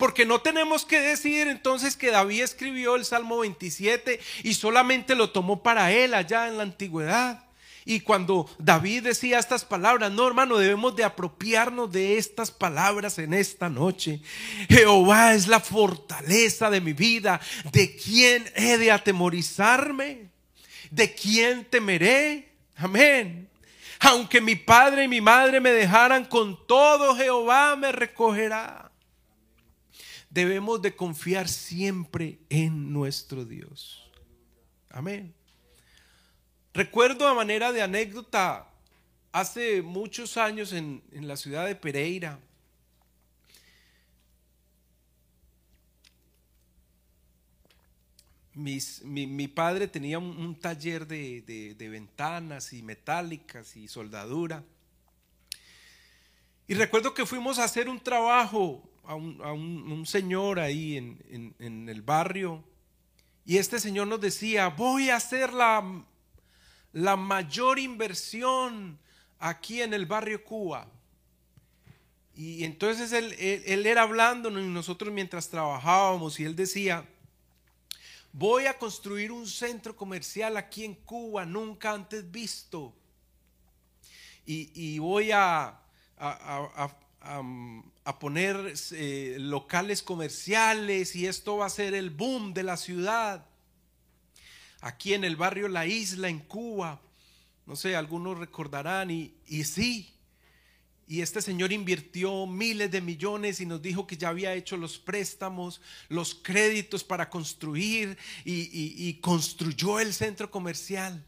Porque 0.00 0.24
no 0.24 0.40
tenemos 0.40 0.86
que 0.86 0.98
decir 0.98 1.46
entonces 1.46 1.94
que 1.94 2.10
David 2.10 2.44
escribió 2.44 2.96
el 2.96 3.04
Salmo 3.04 3.40
27 3.40 4.18
y 4.44 4.54
solamente 4.54 5.14
lo 5.14 5.28
tomó 5.28 5.62
para 5.62 5.92
él 5.92 6.14
allá 6.14 6.48
en 6.48 6.56
la 6.56 6.62
antigüedad. 6.62 7.44
Y 7.84 8.00
cuando 8.00 8.48
David 8.58 9.04
decía 9.04 9.38
estas 9.38 9.64
palabras, 9.64 10.12
no 10.12 10.26
hermano, 10.26 10.58
debemos 10.58 10.94
de 10.96 11.04
apropiarnos 11.04 11.90
de 11.90 12.18
estas 12.18 12.50
palabras 12.50 13.18
en 13.18 13.32
esta 13.32 13.68
noche. 13.68 14.20
Jehová 14.68 15.34
es 15.34 15.48
la 15.48 15.60
fortaleza 15.60 16.70
de 16.70 16.80
mi 16.80 16.92
vida. 16.92 17.40
¿De 17.72 17.96
quién 17.96 18.44
he 18.54 18.76
de 18.76 18.92
atemorizarme? 18.92 20.30
¿De 20.90 21.14
quién 21.14 21.64
temeré? 21.64 22.52
Amén. 22.76 23.48
Aunque 24.00 24.40
mi 24.40 24.56
padre 24.56 25.04
y 25.04 25.08
mi 25.08 25.20
madre 25.20 25.60
me 25.60 25.70
dejaran 25.70 26.24
con 26.24 26.66
todo, 26.66 27.14
Jehová 27.16 27.76
me 27.76 27.92
recogerá. 27.92 28.90
Debemos 30.30 30.80
de 30.80 30.94
confiar 30.94 31.48
siempre 31.48 32.38
en 32.48 32.92
nuestro 32.92 33.44
Dios. 33.44 34.10
Amén. 34.90 35.34
Recuerdo 36.72 37.26
a 37.26 37.34
manera 37.34 37.72
de 37.72 37.82
anécdota, 37.82 38.68
hace 39.32 39.82
muchos 39.82 40.36
años 40.36 40.72
en, 40.72 41.02
la 41.12 41.36
ciudad 41.36 41.66
de 41.66 41.74
Pereira, 41.74 42.38
mi, 48.54 49.48
padre 49.48 49.88
tenía 49.88 50.18
un, 50.18 50.54
taller 50.60 51.08
de, 51.08 51.74
ventanas 51.90 52.72
y 52.72 52.82
metálicas 52.82 53.76
y 53.76 53.88
soldadura. 53.88 54.62
Y 56.68 56.74
recuerdo 56.74 57.14
que 57.14 57.26
fuimos 57.26 57.58
a 57.58 57.64
hacer 57.64 57.88
un 57.88 57.98
trabajo 57.98 58.88
a 59.02 59.16
un, 59.16 60.04
señor 60.06 60.60
ahí 60.60 60.96
en, 60.96 61.54
en, 61.58 61.88
el 61.88 62.02
barrio. 62.02 62.62
Y 63.44 63.56
este 63.56 63.80
señor 63.80 64.06
nos 64.06 64.20
decía, 64.20 64.68
voy 64.68 65.10
a 65.10 65.16
hacer 65.16 65.52
la 65.52 66.04
la 66.92 67.16
mayor 67.16 67.78
inversión 67.78 68.98
aquí 69.38 69.82
en 69.82 69.94
el 69.94 70.06
barrio 70.06 70.44
Cuba. 70.44 70.86
Y 72.34 72.64
entonces 72.64 73.12
él, 73.12 73.86
era 73.86 74.02
hablándonos 74.02 74.62
y 74.62 74.68
nosotros 74.68 75.12
mientras 75.12 75.48
trabajábamos 75.48 76.40
y 76.40 76.44
él 76.44 76.56
decía, 76.56 77.04
voy 78.32 78.66
a 78.66 78.78
construir 78.78 79.32
un 79.32 79.46
centro 79.46 79.94
comercial 79.94 80.56
aquí 80.56 80.84
en 80.84 80.94
Cuba, 80.94 81.44
nunca 81.44 81.92
antes 81.92 82.30
visto. 82.30 82.94
Y, 84.46 84.98
voy 84.98 85.30
a, 85.30 85.78
a, 86.18 88.18
poner 88.18 88.74
eh, 88.92 89.36
locales 89.38 90.02
comerciales 90.02 91.14
y 91.14 91.28
esto 91.28 91.58
va 91.58 91.66
a 91.66 91.70
ser 91.70 91.94
el 91.94 92.10
boom 92.10 92.52
de 92.52 92.64
la 92.64 92.76
ciudad 92.76 93.46
aquí 94.80 95.14
en 95.14 95.24
el 95.24 95.36
barrio 95.36 95.68
La 95.68 95.86
Isla, 95.86 96.28
en 96.28 96.40
Cuba. 96.40 97.00
No 97.66 97.76
sé, 97.76 97.96
algunos 97.96 98.38
recordarán, 98.38 99.10
y, 99.10 99.34
y 99.46 99.64
sí, 99.64 100.20
y 101.10 101.22
este 101.22 101.42
señor 101.42 101.72
invirtió 101.72 102.46
miles 102.46 102.88
de 102.92 103.00
millones 103.00 103.60
y 103.60 103.66
nos 103.66 103.82
dijo 103.82 104.06
que 104.06 104.16
ya 104.16 104.28
había 104.28 104.54
hecho 104.54 104.76
los 104.76 104.96
préstamos, 104.96 105.80
los 106.08 106.36
créditos 106.36 107.02
para 107.02 107.28
construir 107.28 108.16
y, 108.44 109.14
construyó 109.14 109.98
el 109.98 110.14
centro 110.14 110.52
comercial. 110.52 111.26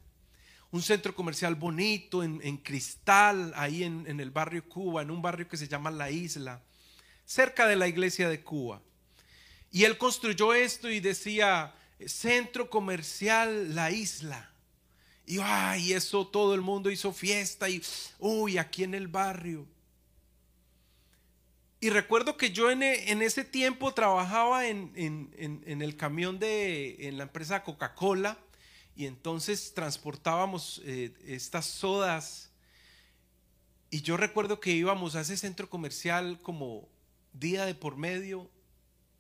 Un 0.71 0.83
centro 0.83 1.17
comercial 1.17 1.57
bonito 1.57 2.23
en, 2.23 2.59
cristal, 2.59 3.53
ahí 3.57 3.83
en, 3.83 4.07
en, 4.07 4.21
el 4.21 4.31
barrio 4.31 4.69
Cuba, 4.69 5.03
en 5.03 5.11
un 5.11 5.21
barrio 5.21 5.49
que 5.49 5.57
se 5.57 5.67
llama 5.67 5.91
La 5.91 6.13
Isla, 6.13 6.63
cerca 7.25 7.67
de 7.67 7.75
la 7.75 7.89
iglesia 7.89 8.29
de 8.29 8.41
Cuba. 8.41 8.81
Y 9.73 9.83
él 9.83 9.99
construyó 9.99 10.55
esto 10.55 10.89
y 10.89 11.01
decía, 11.01 11.75
centro 12.09 12.71
comercial 12.71 13.75
La 13.75 13.91
Isla. 13.91 14.51
Y 15.27 15.39
ay, 15.41 15.93
eso 15.93 16.27
todo 16.27 16.55
el 16.55 16.61
mundo 16.61 16.91
hizo 16.91 17.13
fiesta 17.13 17.69
y 17.69 17.83
uy, 18.19 18.59
aquí 18.59 18.85
en 18.85 18.95
el 18.95 19.09
barrio. 19.09 19.67
Y 21.81 21.91
recuerdo 21.91 22.37
que 22.37 22.53
yo 22.53 22.71
en, 22.71 22.83
en 22.83 23.23
ese 23.23 23.45
tiempo 23.45 23.93
trabajaba 23.93 24.67
en, 24.69 24.93
en, 24.95 25.83
el 25.83 25.97
camión 25.97 26.39
de 26.39 27.09
en 27.09 27.19
la 27.19 27.25
empresa 27.25 27.65
Coca-Cola 27.65 28.39
y 28.95 29.07
entonces 29.07 29.75
transportábamos 29.75 30.81
eh, 30.85 31.13
estas 31.27 31.67
sodas. 31.67 32.51
Y 33.91 34.03
yo 34.03 34.17
recuerdo 34.17 34.61
que 34.61 34.71
íbamos 34.71 35.17
a 35.17 35.23
ese 35.23 35.37
centro 35.37 35.69
comercial 35.69 36.39
como 36.43 36.89
día 37.33 37.67
de 37.67 37.75
por 37.75 37.97
medio 37.97 38.49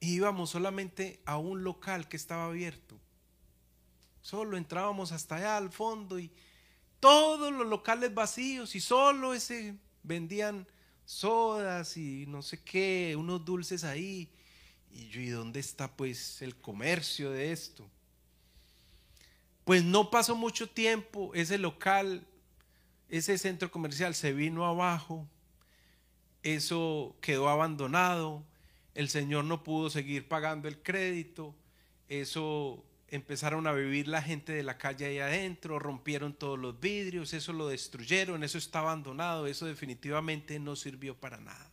íbamos 0.02 0.50
solamente 0.50 1.21
a 1.25 1.38
un 1.38 1.62
local 1.62 2.09
que 2.09 2.16
estaba 2.16 2.47
abierto. 2.47 2.99
Solo 4.21 4.56
entrábamos 4.56 5.12
hasta 5.12 5.37
allá 5.37 5.56
al 5.56 5.71
fondo 5.71 6.18
y 6.18 6.30
todos 6.99 7.52
los 7.52 7.66
locales 7.66 8.12
vacíos 8.12 8.75
y 8.75 8.80
solo 8.80 9.32
ese 9.32 9.76
vendían 10.02 10.66
sodas 11.04 11.97
y 11.97 12.26
no 12.26 12.42
sé 12.42 12.62
qué, 12.62 13.14
unos 13.16 13.44
dulces 13.44 13.85
ahí. 13.85 14.28
Y 14.90 15.09
yo, 15.09 15.21
¿y 15.21 15.28
dónde 15.28 15.61
está 15.61 15.97
pues 15.97 16.42
el 16.42 16.56
comercio 16.56 17.30
de 17.30 17.52
esto? 17.52 17.88
Pues 19.64 19.85
no 19.85 20.11
pasó 20.11 20.35
mucho 20.35 20.68
tiempo, 20.68 21.30
ese 21.35 21.59
local, 21.59 22.26
ese 23.09 23.38
centro 23.38 23.71
comercial 23.71 24.16
se 24.16 24.32
vino 24.32 24.66
abajo, 24.66 25.28
eso 26.42 27.14
quedó 27.21 27.49
abandonado, 27.49 28.44
el 28.94 29.08
señor 29.08 29.44
no 29.44 29.62
pudo 29.62 29.90
seguir 29.90 30.28
pagando 30.28 30.68
el 30.68 30.82
crédito, 30.82 31.54
eso 32.08 32.84
empezaron 33.08 33.66
a 33.66 33.72
vivir 33.72 34.08
la 34.08 34.22
gente 34.22 34.52
de 34.52 34.62
la 34.62 34.78
calle 34.78 35.06
ahí 35.06 35.18
adentro, 35.18 35.78
rompieron 35.78 36.32
todos 36.32 36.58
los 36.58 36.80
vidrios, 36.80 37.34
eso 37.34 37.52
lo 37.52 37.68
destruyeron, 37.68 38.42
eso 38.42 38.58
está 38.58 38.80
abandonado, 38.80 39.46
eso 39.46 39.66
definitivamente 39.66 40.58
no 40.58 40.76
sirvió 40.76 41.14
para 41.14 41.38
nada. 41.38 41.70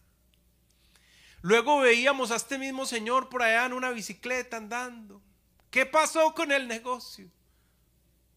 Luego 1.41 1.79
veíamos 1.79 2.31
a 2.31 2.35
este 2.35 2.57
mismo 2.57 2.85
señor 2.85 3.29
por 3.29 3.41
allá 3.41 3.65
en 3.65 3.73
una 3.73 3.91
bicicleta 3.91 4.57
andando. 4.57 5.21
¿Qué 5.69 5.85
pasó 5.85 6.33
con 6.33 6.51
el 6.51 6.67
negocio? 6.67 7.29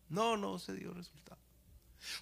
No, 0.08 0.36
no 0.36 0.58
se 0.58 0.74
dio 0.74 0.94
resultado. 0.94 1.40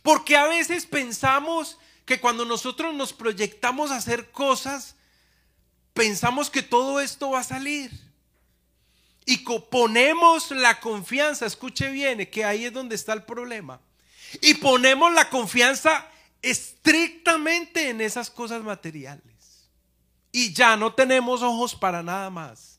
Porque 0.02 0.36
a 0.36 0.46
veces 0.46 0.86
pensamos 0.86 1.78
que 2.06 2.20
cuando 2.20 2.44
nosotros 2.44 2.94
nos 2.94 3.12
proyectamos 3.12 3.90
a 3.90 3.96
hacer 3.96 4.30
cosas, 4.30 4.96
pensamos 5.92 6.50
que 6.50 6.62
todo 6.62 7.00
esto 7.00 7.30
va 7.30 7.40
a 7.40 7.44
salir. 7.44 7.90
Y 9.26 9.38
ponemos 9.38 10.50
la 10.50 10.80
confianza, 10.80 11.46
escuche 11.46 11.90
bien, 11.90 12.26
que 12.26 12.44
ahí 12.44 12.64
es 12.64 12.72
donde 12.72 12.96
está 12.96 13.12
el 13.12 13.22
problema. 13.22 13.80
Y 14.40 14.54
ponemos 14.54 15.12
la 15.12 15.28
confianza 15.28 16.08
estrictamente 16.42 17.90
en 17.90 18.00
esas 18.00 18.30
cosas 18.30 18.62
materiales. 18.62 19.22
Y 20.32 20.52
ya 20.52 20.76
no 20.76 20.94
tenemos 20.94 21.42
ojos 21.42 21.74
para 21.74 22.02
nada 22.02 22.30
más. 22.30 22.78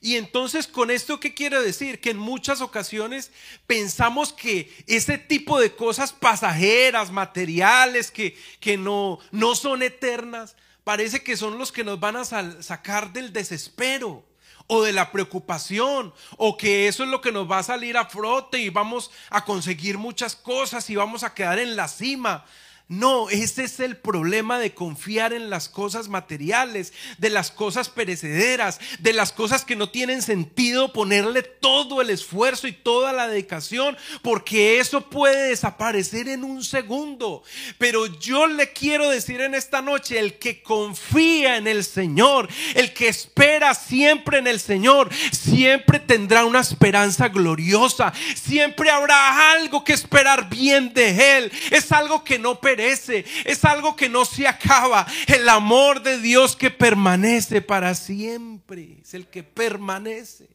Y 0.00 0.16
entonces 0.16 0.66
con 0.66 0.90
esto, 0.90 1.18
¿qué 1.18 1.34
quiero 1.34 1.60
decir? 1.62 2.00
Que 2.00 2.10
en 2.10 2.18
muchas 2.18 2.60
ocasiones 2.60 3.32
pensamos 3.66 4.32
que 4.32 4.72
ese 4.86 5.18
tipo 5.18 5.58
de 5.58 5.74
cosas 5.74 6.12
pasajeras, 6.12 7.10
materiales, 7.10 8.10
que, 8.10 8.36
que 8.60 8.76
no, 8.76 9.18
no 9.32 9.54
son 9.54 9.82
eternas, 9.82 10.54
parece 10.86 11.24
que 11.24 11.36
son 11.36 11.58
los 11.58 11.72
que 11.72 11.82
nos 11.82 11.98
van 11.98 12.14
a 12.14 12.24
sacar 12.24 13.12
del 13.12 13.32
desespero 13.32 14.24
o 14.68 14.84
de 14.84 14.92
la 14.92 15.10
preocupación 15.10 16.14
o 16.36 16.56
que 16.56 16.86
eso 16.86 17.02
es 17.02 17.10
lo 17.10 17.20
que 17.20 17.32
nos 17.32 17.50
va 17.50 17.58
a 17.58 17.64
salir 17.64 17.96
a 17.96 18.04
frote 18.04 18.60
y 18.60 18.70
vamos 18.70 19.10
a 19.28 19.44
conseguir 19.44 19.98
muchas 19.98 20.36
cosas 20.36 20.88
y 20.88 20.94
vamos 20.94 21.24
a 21.24 21.34
quedar 21.34 21.58
en 21.58 21.74
la 21.74 21.88
cima. 21.88 22.44
No, 22.88 23.28
ese 23.30 23.64
es 23.64 23.80
el 23.80 23.96
problema 23.96 24.60
de 24.60 24.72
confiar 24.72 25.32
en 25.32 25.50
las 25.50 25.68
cosas 25.68 26.08
materiales, 26.08 26.92
de 27.18 27.30
las 27.30 27.50
cosas 27.50 27.88
perecederas, 27.88 28.78
de 29.00 29.12
las 29.12 29.32
cosas 29.32 29.64
que 29.64 29.74
no 29.74 29.88
tienen 29.88 30.22
sentido 30.22 30.92
ponerle 30.92 31.42
todo 31.42 32.00
el 32.00 32.10
esfuerzo 32.10 32.68
y 32.68 32.72
toda 32.72 33.12
la 33.12 33.26
dedicación, 33.26 33.96
porque 34.22 34.78
eso 34.78 35.10
puede 35.10 35.48
desaparecer 35.48 36.28
en 36.28 36.44
un 36.44 36.62
segundo. 36.62 37.42
Pero 37.76 38.06
yo 38.20 38.46
le 38.46 38.72
quiero 38.72 39.10
decir 39.10 39.40
en 39.40 39.56
esta 39.56 39.82
noche, 39.82 40.20
el 40.20 40.38
que 40.38 40.62
confía 40.62 41.56
en 41.56 41.66
el 41.66 41.82
Señor, 41.82 42.48
el 42.76 42.92
que 42.92 43.08
espera 43.08 43.74
siempre 43.74 44.38
en 44.38 44.46
el 44.46 44.60
Señor, 44.60 45.10
siempre 45.32 45.98
tendrá 45.98 46.44
una 46.44 46.60
esperanza 46.60 47.30
gloriosa, 47.30 48.12
siempre 48.36 48.90
habrá 48.90 49.50
algo 49.50 49.82
que 49.82 49.92
esperar 49.92 50.48
bien 50.48 50.94
de 50.94 51.38
Él, 51.38 51.52
es 51.72 51.90
algo 51.90 52.22
que 52.22 52.38
no 52.38 52.60
perece 52.60 52.75
es 52.80 53.64
algo 53.64 53.96
que 53.96 54.08
no 54.08 54.24
se 54.24 54.46
acaba. 54.46 55.06
El 55.26 55.48
amor 55.48 56.02
de 56.02 56.18
Dios 56.20 56.56
que 56.56 56.70
permanece 56.70 57.60
para 57.60 57.94
siempre, 57.94 58.98
es 59.02 59.14
el 59.14 59.26
que 59.28 59.42
permanece. 59.42 60.48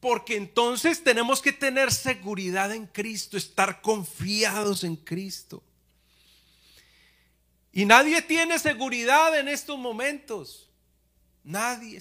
Porque 0.00 0.36
entonces 0.36 1.04
tenemos 1.04 1.42
que 1.42 1.52
tener 1.52 1.92
seguridad 1.92 2.72
en 2.72 2.86
Cristo, 2.86 3.36
estar 3.36 3.82
confiados 3.82 4.82
en 4.82 4.96
Cristo. 4.96 5.62
Y 7.72 7.84
nadie 7.84 8.22
tiene 8.22 8.58
seguridad 8.58 9.38
en 9.38 9.48
estos 9.48 9.78
momentos. 9.78 10.70
Nadie 11.44 12.00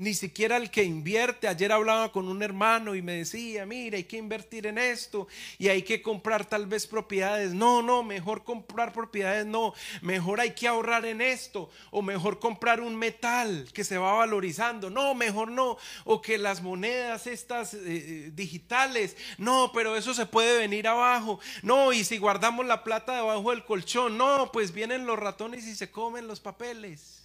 ni 0.00 0.14
siquiera 0.14 0.56
el 0.56 0.70
que 0.70 0.82
invierte. 0.82 1.46
Ayer 1.46 1.70
hablaba 1.70 2.10
con 2.10 2.26
un 2.26 2.42
hermano 2.42 2.94
y 2.94 3.02
me 3.02 3.16
decía, 3.16 3.66
mira, 3.66 3.98
hay 3.98 4.04
que 4.04 4.16
invertir 4.16 4.66
en 4.66 4.78
esto 4.78 5.28
y 5.58 5.68
hay 5.68 5.82
que 5.82 6.00
comprar 6.00 6.46
tal 6.46 6.66
vez 6.66 6.86
propiedades. 6.86 7.52
No, 7.52 7.82
no, 7.82 8.02
mejor 8.02 8.42
comprar 8.42 8.94
propiedades, 8.94 9.44
no, 9.44 9.74
mejor 10.00 10.40
hay 10.40 10.52
que 10.52 10.66
ahorrar 10.66 11.04
en 11.04 11.20
esto 11.20 11.68
o 11.90 12.00
mejor 12.00 12.38
comprar 12.38 12.80
un 12.80 12.96
metal 12.96 13.68
que 13.74 13.84
se 13.84 13.98
va 13.98 14.14
valorizando. 14.14 14.88
No, 14.88 15.14
mejor 15.14 15.50
no, 15.50 15.76
o 16.04 16.22
que 16.22 16.38
las 16.38 16.62
monedas 16.62 17.26
estas 17.26 17.74
eh, 17.74 17.80
eh, 17.84 18.30
digitales, 18.34 19.18
no, 19.36 19.70
pero 19.74 19.96
eso 19.96 20.14
se 20.14 20.24
puede 20.24 20.56
venir 20.56 20.88
abajo. 20.88 21.40
No, 21.62 21.92
y 21.92 22.04
si 22.04 22.16
guardamos 22.16 22.64
la 22.64 22.84
plata 22.84 23.16
debajo 23.16 23.50
del 23.50 23.66
colchón, 23.66 24.16
no, 24.16 24.50
pues 24.50 24.72
vienen 24.72 25.04
los 25.04 25.18
ratones 25.18 25.66
y 25.66 25.74
se 25.74 25.90
comen 25.90 26.26
los 26.26 26.40
papeles. 26.40 27.19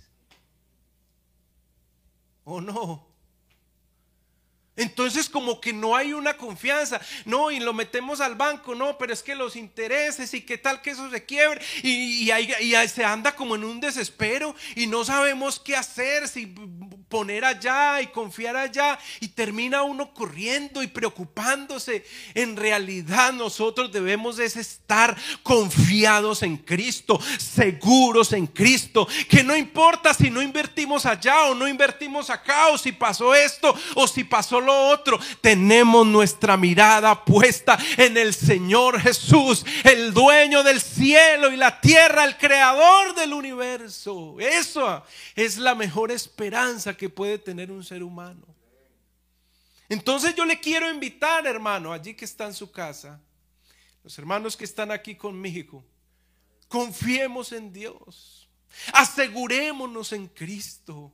¿O 2.46 2.62
no? 2.62 3.16
Entonces 4.78 5.30
como 5.30 5.62
que 5.62 5.72
no 5.72 5.96
hay 5.96 6.14
una 6.14 6.36
confianza, 6.36 7.00
no, 7.24 7.50
y 7.50 7.60
lo 7.60 7.74
metemos 7.74 8.20
al 8.20 8.36
banco, 8.36 8.76
no, 8.76 8.98
pero 8.98 9.14
es 9.14 9.24
que 9.24 9.34
los 9.34 9.56
intereses 9.56 10.34
y 10.34 10.42
qué 10.42 10.58
tal 10.58 10.82
que 10.82 10.92
eso 10.92 11.10
se 11.10 11.26
quiebre. 11.26 11.62
Y, 11.82 12.30
y, 12.30 12.88
se 12.88 13.06
anda 13.06 13.36
como 13.36 13.56
en 13.56 13.64
un 13.64 13.80
desespero 13.80 14.54
y 14.76 14.88
no 14.88 15.06
sabemos 15.06 15.60
qué 15.60 15.78
hacer, 15.78 16.28
si 16.28 16.54
poner 17.16 17.46
allá 17.46 18.02
y 18.02 18.08
confiar 18.08 18.58
allá 18.58 19.00
y 19.22 19.30
termina 19.30 19.84
uno 19.84 20.14
corriendo 20.14 20.84
y 20.84 20.88
preocupándose. 20.88 22.06
En 22.34 22.58
realidad 22.58 23.32
nosotros 23.32 23.90
debemos 23.90 24.38
estar 24.38 25.16
confiados 25.42 26.44
en 26.44 26.58
Cristo, 26.58 27.18
seguros 27.38 28.34
en 28.34 28.48
Cristo, 28.48 29.08
que 29.30 29.46
no 29.46 29.56
importa 29.56 30.14
si 30.14 30.30
no 30.30 30.42
invertimos 30.42 31.06
allá 31.06 31.46
o 31.46 31.56
no 31.56 31.70
invertimos 31.70 32.30
acá 32.30 32.68
o 32.68 32.78
si 32.78 32.92
pasó 32.92 33.34
esto 33.34 33.74
o 33.94 34.10
si 34.10 34.26
pasó 34.26 34.60
lo 34.60 34.90
otro. 34.90 35.18
Tenemos 35.40 36.06
nuestra 36.06 36.58
mirada 36.58 37.24
puesta 37.24 37.80
en 37.96 38.18
el 38.18 38.34
Señor 38.34 39.00
Jesús, 39.00 39.66
el 39.86 40.14
dueño 40.14 40.64
del 40.64 40.82
cielo 40.82 41.50
y 41.50 41.56
la 41.56 41.80
tierra, 41.80 42.26
el 42.26 42.36
creador 42.36 43.16
del 43.16 43.32
universo. 43.32 44.36
Eso 44.38 45.02
es 45.34 45.56
la 45.56 45.76
mejor 45.76 46.12
esperanza 46.12 46.98
que 46.98 47.05
puede 47.10 47.38
tener 47.38 47.72
un 47.72 47.84
ser 47.84 48.04
humano. 48.04 48.46
Entonces 49.88 50.34
yo 50.36 50.46
le 50.46 50.60
quiero 50.60 50.90
invitar, 50.90 51.46
hermano, 51.46 51.94
allí 51.94 52.14
que 52.14 52.26
está 52.26 52.46
en 52.46 52.54
su 52.54 52.72
casa, 52.72 53.22
los 54.04 54.18
hermanos 54.18 54.58
que 54.58 54.66
están 54.66 54.92
aquí 54.92 55.16
conmigo, 55.16 55.86
confiemos 56.68 57.52
en 57.52 57.72
Dios, 57.72 58.50
asegurémonos 58.94 60.12
en 60.12 60.28
Cristo. 60.28 61.14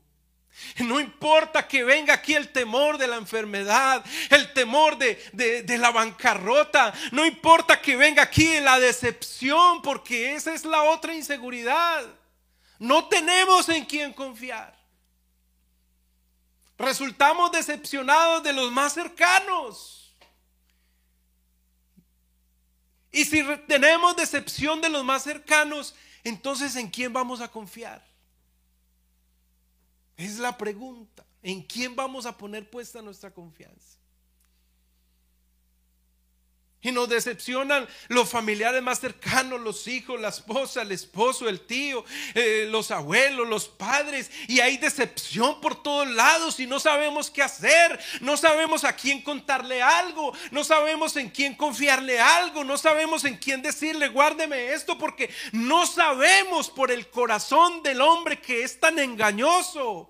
No 0.79 0.99
importa 0.99 1.67
que 1.67 1.83
venga 1.83 2.13
aquí 2.13 2.33
el 2.33 2.51
temor 2.51 2.97
de 2.97 3.07
la 3.07 3.15
enfermedad, 3.15 4.03
el 4.29 4.51
temor 4.53 4.97
de, 4.97 5.77
la 5.77 5.91
bancarrota, 5.91 6.93
no 7.11 7.25
importa 7.25 7.81
que 7.81 7.95
venga 7.95 8.23
aquí 8.23 8.59
la 8.59 8.79
decepción, 8.79 9.81
porque 9.81 10.35
esa 10.35 10.53
es 10.53 10.65
la 10.65 10.83
otra 10.83 11.13
inseguridad. 11.13 12.05
No 12.79 13.07
tenemos 13.07 13.69
en 13.69 13.85
quién 13.85 14.11
confiar. 14.11 14.80
Resultamos 16.81 17.51
decepcionados 17.51 18.43
de 18.43 18.53
los 18.53 18.71
más 18.71 18.93
cercanos. 18.93 20.15
Y 23.11 23.25
si 23.25 23.43
tenemos 23.67 24.15
decepción 24.15 24.81
de 24.81 24.89
los 24.89 25.03
más 25.03 25.23
cercanos, 25.23 25.93
entonces 26.23 26.75
¿en 26.75 26.89
quién 26.89 27.13
vamos 27.13 27.39
a 27.41 27.49
confiar? 27.49 28.03
Es 30.17 30.39
la 30.39 30.57
pregunta. 30.57 31.25
¿En 31.43 31.61
quién 31.61 31.95
vamos 31.95 32.25
a 32.25 32.37
poner 32.37 32.69
puesta 32.69 33.01
nuestra 33.01 33.31
confianza? 33.31 34.00
Y 36.83 36.91
nos 36.91 37.09
decepcionan 37.09 37.87
los 38.07 38.29
familiares 38.29 38.81
más 38.81 38.99
cercanos, 38.99 39.59
los 39.61 39.87
hijos, 39.87 40.19
la 40.19 40.29
esposa, 40.29 40.81
el 40.81 40.91
esposo, 40.91 41.47
el 41.47 41.61
tío, 41.61 42.03
eh, 42.33 42.67
los 42.71 42.89
abuelos, 42.89 43.47
los 43.47 43.67
padres. 43.67 44.31
Y 44.47 44.61
hay 44.61 44.77
decepción 44.77 45.61
por 45.61 45.83
todos 45.83 46.07
lados 46.09 46.59
y 46.59 46.65
no 46.65 46.79
sabemos 46.79 47.29
qué 47.29 47.43
hacer. 47.43 47.99
No 48.21 48.35
sabemos 48.35 48.83
a 48.83 48.95
quién 48.95 49.21
contarle 49.21 49.83
algo. 49.83 50.33
No 50.49 50.63
sabemos 50.63 51.15
en 51.17 51.29
quién 51.29 51.53
confiarle 51.53 52.19
algo. 52.19 52.63
No 52.63 52.77
sabemos 52.77 53.25
en 53.25 53.37
quién 53.37 53.61
decirle, 53.61 54.07
guárdeme 54.07 54.73
esto 54.73 54.97
porque 54.97 55.29
no 55.51 55.85
sabemos 55.85 56.69
por 56.69 56.91
el 56.91 57.09
corazón 57.09 57.83
del 57.83 58.01
hombre 58.01 58.41
que 58.41 58.63
es 58.63 58.79
tan 58.79 58.97
engañoso. 58.97 60.09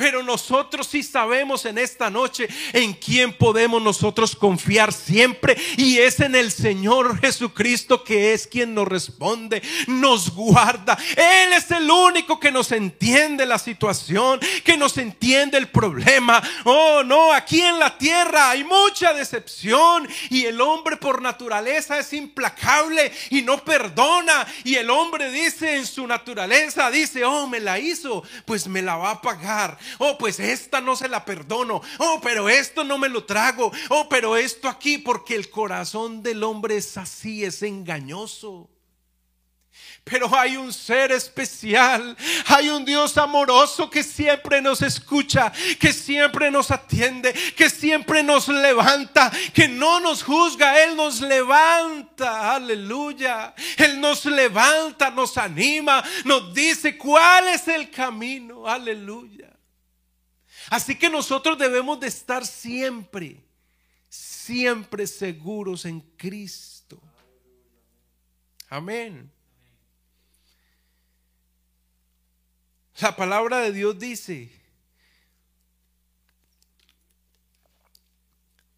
Pero 0.00 0.22
nosotros 0.22 0.86
sí 0.86 1.02
sabemos 1.02 1.66
en 1.66 1.76
esta 1.76 2.08
noche 2.08 2.48
en 2.72 2.94
quién 2.94 3.34
podemos 3.34 3.82
nosotros 3.82 4.34
confiar 4.34 4.94
siempre. 4.94 5.58
Y 5.76 5.98
es 5.98 6.20
en 6.20 6.34
el 6.34 6.52
Señor 6.52 7.20
Jesucristo 7.20 8.02
que 8.02 8.32
es 8.32 8.46
quien 8.46 8.74
nos 8.74 8.88
responde, 8.88 9.60
nos 9.88 10.30
guarda. 10.30 10.96
Él 11.10 11.52
es 11.52 11.70
el 11.70 11.90
único 11.90 12.40
que 12.40 12.50
nos 12.50 12.72
entiende 12.72 13.44
la 13.44 13.58
situación, 13.58 14.40
que 14.64 14.78
nos 14.78 14.96
entiende 14.96 15.58
el 15.58 15.68
problema. 15.68 16.42
Oh, 16.64 17.02
no, 17.04 17.34
aquí 17.34 17.60
en 17.60 17.78
la 17.78 17.98
tierra 17.98 18.48
hay 18.48 18.64
mucha 18.64 19.12
decepción. 19.12 20.08
Y 20.30 20.46
el 20.46 20.62
hombre 20.62 20.96
por 20.96 21.20
naturaleza 21.20 21.98
es 21.98 22.14
implacable 22.14 23.12
y 23.28 23.42
no 23.42 23.62
perdona. 23.62 24.46
Y 24.64 24.76
el 24.76 24.88
hombre 24.88 25.30
dice 25.30 25.76
en 25.76 25.84
su 25.84 26.06
naturaleza, 26.06 26.90
dice, 26.90 27.22
oh, 27.26 27.46
me 27.46 27.60
la 27.60 27.78
hizo, 27.78 28.22
pues 28.46 28.66
me 28.66 28.80
la 28.80 28.96
va 28.96 29.10
a 29.10 29.20
pagar. 29.20 29.76
Oh, 29.98 30.18
pues 30.18 30.40
esta 30.40 30.80
no 30.80 30.96
se 30.96 31.08
la 31.08 31.24
perdono. 31.24 31.80
Oh, 31.98 32.20
pero 32.22 32.48
esto 32.48 32.84
no 32.84 32.98
me 32.98 33.08
lo 33.08 33.24
trago. 33.24 33.72
Oh, 33.88 34.08
pero 34.08 34.36
esto 34.36 34.68
aquí, 34.68 34.98
porque 34.98 35.34
el 35.34 35.50
corazón 35.50 36.22
del 36.22 36.42
hombre 36.42 36.76
es 36.76 36.96
así, 36.96 37.44
es 37.44 37.62
engañoso. 37.62 38.68
Pero 40.04 40.34
hay 40.34 40.56
un 40.56 40.72
ser 40.72 41.12
especial, 41.12 42.16
hay 42.46 42.68
un 42.70 42.84
Dios 42.84 43.16
amoroso 43.18 43.90
que 43.90 44.02
siempre 44.02 44.60
nos 44.60 44.82
escucha, 44.82 45.52
que 45.78 45.92
siempre 45.92 46.50
nos 46.50 46.70
atiende, 46.70 47.32
que 47.54 47.68
siempre 47.68 48.22
nos 48.22 48.48
levanta, 48.48 49.30
que 49.52 49.68
no 49.68 50.00
nos 50.00 50.22
juzga, 50.22 50.82
Él 50.82 50.96
nos 50.96 51.20
levanta, 51.20 52.54
aleluya. 52.54 53.54
Él 53.76 54.00
nos 54.00 54.24
levanta, 54.24 55.10
nos 55.10 55.36
anima, 55.36 56.02
nos 56.24 56.54
dice 56.54 56.96
cuál 56.96 57.48
es 57.48 57.68
el 57.68 57.90
camino, 57.90 58.66
aleluya. 58.66 59.49
Así 60.70 60.96
que 60.96 61.10
nosotros 61.10 61.58
debemos 61.58 61.98
de 61.98 62.06
estar 62.06 62.46
siempre, 62.46 63.42
siempre 64.08 65.04
seguros 65.04 65.84
en 65.84 66.00
Cristo. 66.16 67.02
Amén. 68.68 69.28
La 73.00 73.16
palabra 73.16 73.58
de 73.58 73.72
Dios 73.72 73.98
dice, 73.98 74.48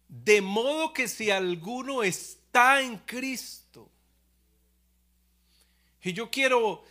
de 0.07 0.41
modo 0.41 0.93
que 0.93 1.07
si 1.07 1.29
alguno 1.29 2.01
está 2.01 2.81
en 2.81 2.97
Cristo, 2.97 3.87
y 6.01 6.11
yo 6.11 6.31
quiero 6.31 6.83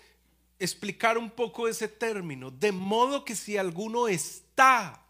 explicar 0.64 1.18
un 1.18 1.30
poco 1.30 1.68
ese 1.68 1.88
término, 1.88 2.50
de 2.50 2.72
modo 2.72 3.24
que 3.24 3.34
si 3.34 3.56
alguno 3.56 4.08
está 4.08 5.02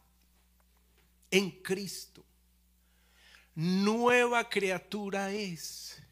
en 1.30 1.50
Cristo, 1.50 2.24
nueva 3.54 4.48
criatura 4.48 5.30
es. 5.32 6.02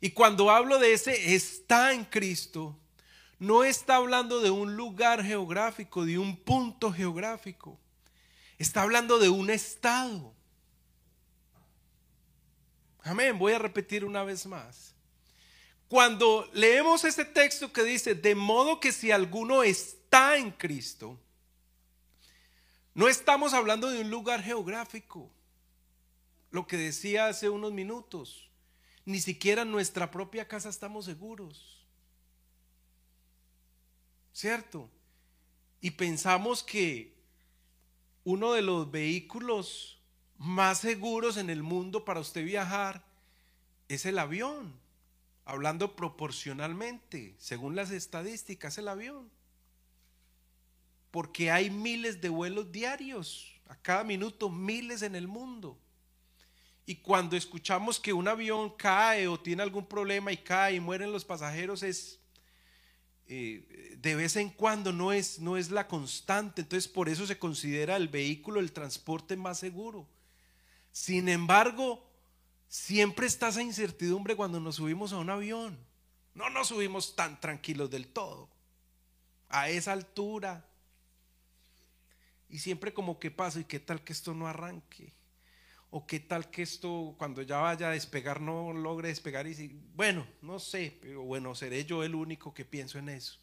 Y 0.00 0.10
cuando 0.10 0.50
hablo 0.50 0.78
de 0.78 0.92
ese 0.92 1.34
está 1.34 1.92
en 1.92 2.04
Cristo, 2.04 2.76
no 3.38 3.64
está 3.64 3.96
hablando 3.96 4.40
de 4.40 4.50
un 4.50 4.76
lugar 4.76 5.24
geográfico, 5.24 6.04
de 6.04 6.18
un 6.18 6.36
punto 6.36 6.92
geográfico. 6.92 7.78
Está 8.58 8.82
hablando 8.82 9.18
de 9.18 9.30
un 9.30 9.48
estado. 9.48 10.34
Amén. 13.02 13.38
Voy 13.38 13.54
a 13.54 13.58
repetir 13.58 14.04
una 14.04 14.22
vez 14.24 14.46
más. 14.46 14.94
Cuando 15.90 16.48
leemos 16.54 17.04
ese 17.04 17.26
texto 17.26 17.70
que 17.70 17.82
dice, 17.82 18.14
de 18.14 18.34
modo 18.34 18.80
que 18.80 18.92
si 18.92 19.10
alguno 19.10 19.62
está 19.62 20.38
en 20.38 20.50
Cristo, 20.52 21.18
no 22.94 23.08
estamos 23.08 23.52
hablando 23.52 23.90
de 23.90 24.00
un 24.00 24.08
lugar 24.08 24.42
geográfico. 24.42 25.30
Lo 26.50 26.66
que 26.66 26.78
decía 26.78 27.26
hace 27.26 27.50
unos 27.50 27.72
minutos. 27.72 28.48
Ni 29.04 29.20
siquiera 29.20 29.62
en 29.62 29.70
nuestra 29.70 30.10
propia 30.10 30.48
casa 30.48 30.70
estamos 30.70 31.04
seguros. 31.04 31.80
¿cierto? 34.32 34.88
Y 35.80 35.90
pensamos 35.92 36.62
que 36.62 37.14
uno 38.24 38.52
de 38.52 38.62
los 38.62 38.90
vehículos 38.90 39.98
más 40.38 40.78
seguros 40.78 41.36
en 41.36 41.50
el 41.50 41.62
mundo 41.62 42.04
para 42.04 42.20
usted 42.20 42.44
viajar 42.44 43.04
es 43.88 44.06
el 44.06 44.18
avión, 44.18 44.72
hablando 45.50 45.96
proporcionalmente, 45.96 47.34
según 47.38 47.74
las 47.74 47.90
estadísticas, 47.90 48.78
el 48.78 48.86
avión. 48.86 49.28
Porque 51.10 51.50
hay 51.50 51.70
miles 51.70 52.20
de 52.20 52.28
vuelos 52.28 52.70
diarios, 52.70 53.60
a 53.66 53.74
cada 53.74 54.04
minuto 54.04 54.48
miles 54.48 55.02
en 55.02 55.16
el 55.16 55.26
mundo. 55.26 55.76
Y 56.86 56.96
cuando 56.96 57.36
escuchamos 57.36 57.98
que 57.98 58.12
un 58.12 58.28
avión 58.28 58.70
cae 58.76 59.26
o 59.26 59.40
tiene 59.40 59.62
algún 59.62 59.86
problema 59.86 60.30
y 60.30 60.36
cae 60.36 60.76
y 60.76 60.80
mueren 60.80 61.10
los 61.10 61.24
pasajeros, 61.24 61.82
es 61.82 62.20
eh, 63.26 63.96
de 63.98 64.14
vez 64.14 64.36
en 64.36 64.50
cuando, 64.50 64.92
no 64.92 65.12
es, 65.12 65.40
no 65.40 65.56
es 65.56 65.70
la 65.70 65.88
constante. 65.88 66.62
Entonces 66.62 66.88
por 66.88 67.08
eso 67.08 67.26
se 67.26 67.38
considera 67.38 67.96
el 67.96 68.08
vehículo, 68.08 68.60
el 68.60 68.72
transporte 68.72 69.36
más 69.36 69.58
seguro. 69.58 70.06
Sin 70.92 71.28
embargo, 71.28 72.08
siempre 72.70 73.26
está 73.26 73.48
esa 73.48 73.62
incertidumbre 73.62 74.34
cuando 74.34 74.60
nos 74.60 74.76
subimos 74.76 75.12
a 75.12 75.18
un 75.18 75.28
avión. 75.28 75.78
No 76.34 76.48
nos 76.48 76.68
subimos 76.68 77.14
tan 77.14 77.38
tranquilos 77.38 77.90
del 77.90 78.06
todo. 78.06 78.48
A 79.50 79.68
esa 79.68 79.92
altura. 79.92 80.64
Y 82.48 82.60
siempre 82.60 82.94
como 82.94 83.18
que 83.18 83.30
pasa, 83.30 83.60
¿y 83.60 83.64
qué 83.64 83.80
tal 83.80 84.02
que 84.02 84.14
esto 84.14 84.32
no 84.32 84.46
arranque? 84.46 85.12
o 85.90 86.06
qué 86.06 86.20
tal 86.20 86.50
que 86.50 86.62
esto 86.62 87.14
cuando 87.18 87.42
ya 87.42 87.58
vaya 87.58 87.88
a 87.88 87.92
despegar 87.92 88.40
no 88.40 88.72
logre 88.72 89.08
despegar 89.08 89.46
y 89.48 89.54
si, 89.54 89.76
bueno, 89.96 90.24
no 90.40 90.60
sé, 90.60 90.96
pero 91.00 91.22
bueno, 91.22 91.54
seré 91.54 91.84
yo 91.84 92.04
el 92.04 92.14
único 92.14 92.54
que 92.54 92.64
pienso 92.64 92.98
en 92.98 93.08
eso. 93.08 93.40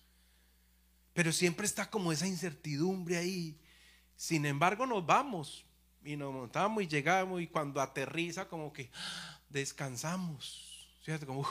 Pero 1.13 1.33
siempre 1.33 1.65
está 1.65 1.89
como 1.89 2.11
esa 2.11 2.25
incertidumbre 2.25 3.17
ahí. 3.17 3.59
Sin 4.15 4.45
embargo, 4.45 4.85
nos 4.85 5.05
vamos 5.05 5.65
y 6.07 6.15
nos 6.15 6.33
montamos 6.33 6.81
y 6.81 6.87
llegamos 6.87 7.41
y 7.41 7.47
cuando 7.47 7.81
aterriza 7.81 8.47
como 8.47 8.71
que 8.71 8.89
descansamos, 9.49 10.87
¿cierto? 11.03 11.27
Como, 11.27 11.41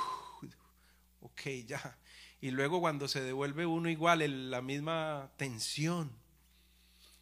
ok, 1.21 1.43
ya. 1.67 1.99
Y 2.41 2.51
luego 2.51 2.81
cuando 2.81 3.07
se 3.07 3.21
devuelve 3.21 3.67
uno 3.67 3.91
igual, 3.91 4.51
la 4.51 4.63
misma 4.63 5.31
tensión. 5.37 6.11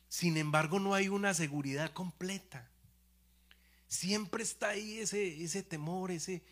Sin 0.08 0.36
embargo, 0.36 0.78
no 0.78 0.94
hay 0.94 1.08
una 1.08 1.34
seguridad 1.34 1.90
completa. 1.92 2.70
Siempre 3.88 4.44
está 4.44 4.68
ahí 4.68 4.98
ese, 4.98 5.42
ese 5.42 5.64
temor, 5.64 6.12
ese, 6.12 6.44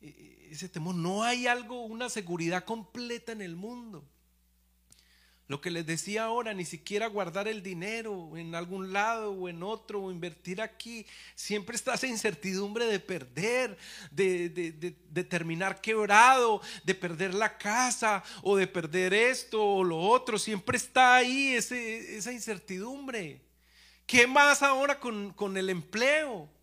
e, 0.00 0.48
ese 0.50 0.68
temor. 0.68 0.96
No 0.96 1.22
hay 1.22 1.46
algo, 1.46 1.84
una 1.84 2.08
seguridad 2.08 2.64
completa 2.64 3.30
en 3.30 3.42
el 3.42 3.54
mundo. 3.54 4.04
Lo 5.48 5.60
que 5.60 5.70
les 5.70 5.86
decía 5.86 6.24
ahora, 6.24 6.54
ni 6.54 6.64
siquiera 6.64 7.06
guardar 7.06 7.46
el 7.46 7.62
dinero 7.62 8.36
en 8.36 8.56
algún 8.56 8.92
lado 8.92 9.30
o 9.30 9.48
en 9.48 9.62
otro 9.62 10.02
o 10.02 10.10
invertir 10.10 10.60
aquí. 10.60 11.06
Siempre 11.36 11.76
está 11.76 11.94
esa 11.94 12.08
incertidumbre 12.08 12.86
de 12.86 12.98
perder, 12.98 13.78
de, 14.10 14.48
de, 14.48 15.24
terminar 15.24 15.80
quebrado, 15.80 16.60
de 16.82 16.94
perder 16.96 17.32
la 17.32 17.58
casa 17.58 18.24
o 18.42 18.56
de 18.56 18.66
perder 18.66 19.14
esto 19.14 19.64
o 19.64 19.84
lo 19.84 19.98
otro. 19.98 20.36
Siempre 20.36 20.76
está 20.76 21.14
ahí 21.14 21.54
esa 21.54 22.32
incertidumbre. 22.32 23.40
¿Qué 24.04 24.26
más 24.26 24.62
ahora 24.62 24.98
con, 24.98 25.32
con 25.32 25.56
el 25.56 25.70
empleo? 25.70 26.55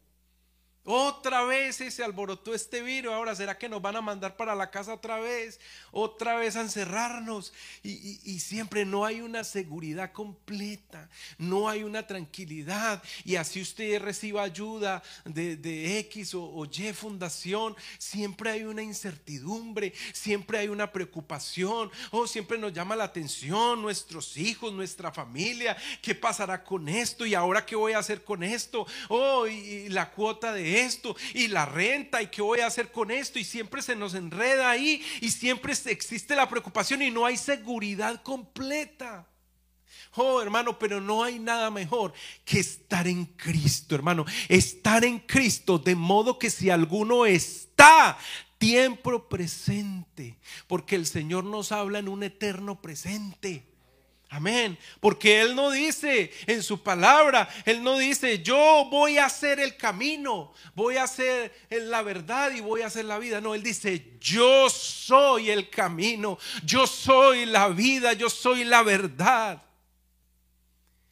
Otra 0.86 1.46
vez 1.46 1.78
se 1.78 2.04
alborotó 2.04 2.54
este 2.54 2.82
virus. 2.82 3.14
Ahora, 3.14 3.34
¿será 3.36 3.58
que 3.58 3.70
nos 3.70 3.82
van 3.82 3.96
a 3.96 4.02
mandar 4.02 4.36
para 4.36 4.54
la 4.54 4.70
casa 4.70 4.94
otra 4.94 5.18
vez? 5.18 5.58
Otra 5.92 6.36
vez 6.36 6.58
a 6.58 6.62
encerrarnos. 6.62 7.54
Y, 7.84 8.40
siempre 8.40 8.84
no 8.84 9.06
hay 9.06 9.22
una 9.22 9.46
seguridad 9.46 10.12
completa. 10.12 11.10
No 11.38 11.70
hay 11.70 11.84
una 11.84 12.06
tranquilidad. 12.06 13.02
Y 13.24 13.38
así 13.38 13.62
usted 13.62 14.02
reciba 14.02 14.44
ayuda 14.44 15.02
de, 15.24 16.00
X 16.00 16.34
o, 16.36 16.66
Y 16.66 16.92
fundación. 16.92 17.78
Siempre 17.98 18.50
hay 18.50 18.64
una 18.64 18.84
incertidumbre. 18.84 19.94
Siempre 20.12 20.58
hay 20.58 20.68
una 20.68 20.92
preocupación. 20.92 21.92
Oh, 22.12 22.28
siempre 22.28 22.58
nos 22.58 22.74
llama 22.74 22.98
la 22.98 23.06
atención 23.06 23.82
nuestros 23.82 24.36
hijos, 24.36 24.74
nuestra 24.74 25.14
familia. 25.14 25.78
¿Qué 26.02 26.14
pasará 26.14 26.62
con 26.62 26.90
esto? 26.90 27.26
¿Y 27.26 27.36
ahora 27.36 27.66
qué 27.66 27.78
voy 27.78 27.94
a 27.94 28.00
hacer 28.00 28.26
con 28.26 28.44
esto? 28.44 28.86
Oh, 29.08 29.48
y 29.48 29.88
la 29.88 30.12
cuota 30.12 30.52
de 30.52 30.73
esto 30.74 31.16
y 31.34 31.48
la 31.48 31.66
renta 31.66 32.22
y 32.22 32.28
qué 32.28 32.42
voy 32.42 32.60
a 32.60 32.68
hacer 32.68 32.92
con 32.92 33.12
esto 33.12 33.40
y 33.40 33.44
siempre 33.44 33.82
se 33.82 33.96
nos 33.96 34.14
enreda 34.14 34.70
ahí 34.70 35.02
y 35.22 35.32
siempre 35.32 35.74
existe 35.86 36.36
la 36.36 36.50
preocupación 36.50 37.02
y 37.02 37.12
no 37.12 37.26
hay 37.26 37.38
seguridad 37.38 38.22
completa. 38.24 39.28
Oh, 40.16 40.42
hermano, 40.42 40.78
pero 40.78 41.02
no 41.02 41.24
hay 41.24 41.40
nada 41.40 41.72
mejor 41.72 42.14
que 42.46 42.60
estar 42.60 43.08
en 43.08 43.26
Cristo, 43.26 43.96
hermano. 43.96 44.26
Estar 44.48 45.04
en 45.04 45.20
Cristo 45.20 45.80
de 45.80 45.96
modo 45.96 46.38
que 46.38 46.52
si 46.52 46.70
alguno 46.70 47.26
está 47.26 48.18
tiempo 48.60 49.28
presente, 49.28 50.38
porque 50.68 50.96
el 50.96 51.06
Señor 51.06 51.44
nos 51.44 51.72
habla 51.72 52.00
en 52.00 52.08
un 52.08 52.24
eterno 52.24 52.82
presente. 52.82 53.73
Amén. 54.34 54.80
Porque 55.00 55.42
Él 55.42 55.56
no 55.56 55.70
dice 55.70 56.32
en 56.48 56.64
su 56.64 56.82
palabra, 56.82 57.48
Él 57.66 57.84
no 57.84 58.00
dice, 58.00 58.42
yo 58.42 58.88
voy 58.90 59.20
a 59.20 59.26
hacer 59.26 59.60
el 59.60 59.78
camino, 59.78 60.54
voy 60.74 60.98
a 60.98 61.04
hacer 61.04 61.54
la 61.70 62.02
verdad 62.02 62.52
y 62.52 62.60
voy 62.60 62.82
a 62.82 62.88
hacer 62.88 63.06
la 63.06 63.20
vida. 63.20 63.42
No, 63.42 63.54
Él 63.54 63.62
dice, 63.62 64.18
yo 64.20 64.72
soy 64.72 65.52
el 65.52 65.70
camino, 65.70 66.40
yo 66.66 66.88
soy 66.88 67.46
la 67.46 67.68
vida, 67.68 68.14
yo 68.14 68.28
soy 68.28 68.64
la 68.64 68.82
verdad. 68.82 69.62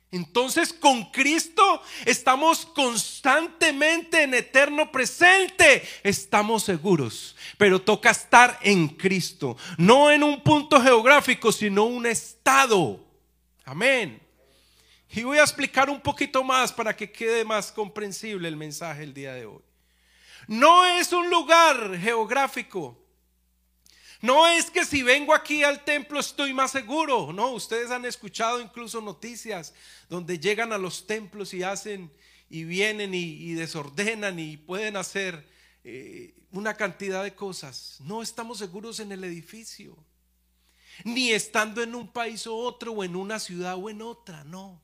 Entonces 0.09 0.73
con 0.73 1.05
Cristo 1.11 1.83
estamos 2.05 2.65
constantemente 2.65 4.23
en 4.23 4.33
eterno 4.33 4.91
presente. 4.91 5.87
Estamos 6.01 6.63
seguros, 6.63 7.35
pero 7.59 7.79
toca 7.79 8.09
estar 8.09 8.57
en 8.63 8.87
Cristo, 8.87 9.57
no 9.77 10.09
en 10.09 10.23
un 10.23 10.41
punto 10.41 10.81
geográfico, 10.81 11.51
sino 11.51 11.83
un 11.83 12.07
estado. 12.07 13.10
Amén. 13.71 14.21
Y 15.11 15.23
voy 15.23 15.37
a 15.37 15.43
explicar 15.43 15.89
un 15.89 16.01
poquito 16.01 16.43
más 16.43 16.73
para 16.73 16.93
que 16.93 17.09
quede 17.09 17.45
más 17.45 17.71
comprensible 17.71 18.49
el 18.49 18.57
mensaje 18.57 19.03
el 19.03 19.13
día 19.13 19.33
de 19.33 19.45
hoy. 19.45 19.61
No 20.45 20.85
es 20.85 21.13
un 21.13 21.29
lugar 21.29 21.97
geográfico, 21.97 23.01
no 24.19 24.45
es 24.45 24.69
que 24.69 24.83
si 24.83 25.03
vengo 25.03 25.33
aquí 25.33 25.63
al 25.63 25.85
templo 25.85 26.19
estoy 26.19 26.53
más 26.53 26.71
seguro. 26.71 27.31
No, 27.31 27.51
ustedes 27.51 27.91
han 27.91 28.03
escuchado 28.03 28.59
incluso 28.59 28.99
noticias 28.99 29.73
donde 30.09 30.37
llegan 30.37 30.73
a 30.73 30.77
los 30.77 31.07
templos 31.07 31.53
y 31.53 31.63
hacen 31.63 32.11
y 32.49 32.65
vienen 32.65 33.13
y, 33.13 33.53
desordenan 33.53 34.37
y 34.37 34.57
pueden 34.57 34.97
hacer 34.97 35.47
eh, 35.85 36.35
una 36.51 36.73
cantidad 36.73 37.23
de 37.23 37.35
cosas. 37.35 37.99
No 38.01 38.21
estamos 38.21 38.57
seguros 38.57 38.99
en 38.99 39.13
el 39.13 39.23
edificio. 39.23 39.97
Ni 41.03 41.31
estando 41.31 41.81
en 41.81 41.95
un 41.95 42.07
país 42.07 42.47
o 42.47 42.55
otro 42.55 42.93
o 42.93 43.03
en 43.03 43.15
una 43.15 43.39
ciudad 43.39 43.75
o 43.75 43.89
en 43.89 44.01
otra, 44.01 44.43
no. 44.43 44.81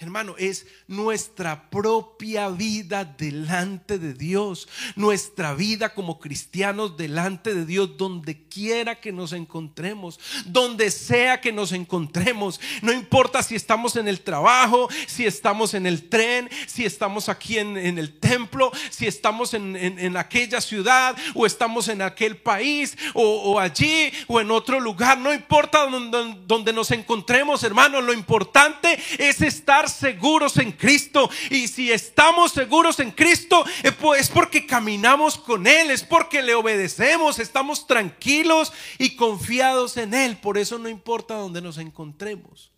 Hermano, 0.00 0.36
es 0.38 0.64
nuestra 0.86 1.68
propia 1.70 2.50
vida 2.50 3.04
delante 3.04 3.98
de 3.98 4.14
Dios, 4.14 4.68
nuestra 4.94 5.54
vida 5.54 5.92
como 5.92 6.20
cristianos 6.20 6.96
delante 6.96 7.52
de 7.52 7.66
Dios, 7.66 7.96
donde 7.96 8.46
quiera 8.46 9.00
que 9.00 9.10
nos 9.10 9.32
encontremos, 9.32 10.20
donde 10.44 10.92
sea 10.92 11.40
que 11.40 11.50
nos 11.50 11.72
encontremos. 11.72 12.60
No 12.80 12.92
importa 12.92 13.42
si 13.42 13.56
estamos 13.56 13.96
en 13.96 14.06
el 14.06 14.20
trabajo, 14.20 14.88
si 15.08 15.26
estamos 15.26 15.74
en 15.74 15.84
el 15.84 16.08
tren, 16.08 16.48
si 16.68 16.84
estamos 16.84 17.28
aquí 17.28 17.58
en, 17.58 17.76
el 17.76 18.20
templo, 18.20 18.70
si 18.90 19.08
estamos 19.08 19.52
en, 19.52 20.16
aquella 20.16 20.60
ciudad 20.60 21.16
o 21.34 21.44
estamos 21.44 21.88
en 21.88 22.02
aquel 22.02 22.36
país 22.36 22.96
o, 23.14 23.58
allí 23.58 24.12
o 24.28 24.40
en 24.40 24.52
otro 24.52 24.78
lugar. 24.78 25.18
No 25.18 25.34
importa 25.34 25.86
donde, 25.86 26.36
donde 26.46 26.72
nos 26.72 26.92
encontremos, 26.92 27.64
hermano, 27.64 28.00
lo 28.00 28.12
importante 28.12 28.96
es 29.18 29.40
estar 29.40 29.87
seguros 29.92 30.56
en 30.58 30.72
Cristo. 30.72 31.30
Y 31.50 31.68
si 31.68 31.90
estamos 31.92 32.52
seguros 32.52 33.00
en 33.00 33.10
Cristo, 33.10 33.64
eh, 33.82 33.92
pues, 33.92 34.22
es 34.22 34.28
porque 34.28 34.66
caminamos 34.66 35.38
con 35.38 35.66
Él, 35.66 35.90
es 35.90 36.02
porque 36.02 36.42
le 36.42 36.54
obedecemos, 36.54 37.38
estamos 37.38 37.86
tranquilos 37.86 38.72
y 38.98 39.16
confiados 39.16 39.96
en 39.96 40.14
Él. 40.14 40.36
Por 40.36 40.58
eso 40.58 40.78
no 40.78 40.88
importa 40.88 41.34
donde 41.34 41.60
nos 41.60 41.78
encontremos, 41.78 42.70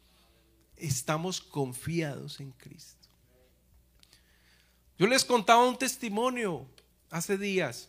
estamos 0.77 1.41
confiados 1.41 2.41
en 2.41 2.53
Cristo. 2.53 3.09
Yo 4.99 5.07
les 5.07 5.25
contaba 5.25 5.67
un 5.67 5.79
testimonio 5.79 6.67
hace 7.11 7.39
días. 7.39 7.89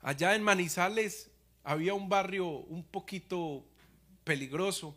Allá 0.00 0.34
en 0.34 0.42
Manizales 0.42 1.30
había 1.62 1.92
un 1.92 2.08
barrio 2.08 2.46
un 2.46 2.82
poquito 2.82 3.62
peligroso. 4.24 4.96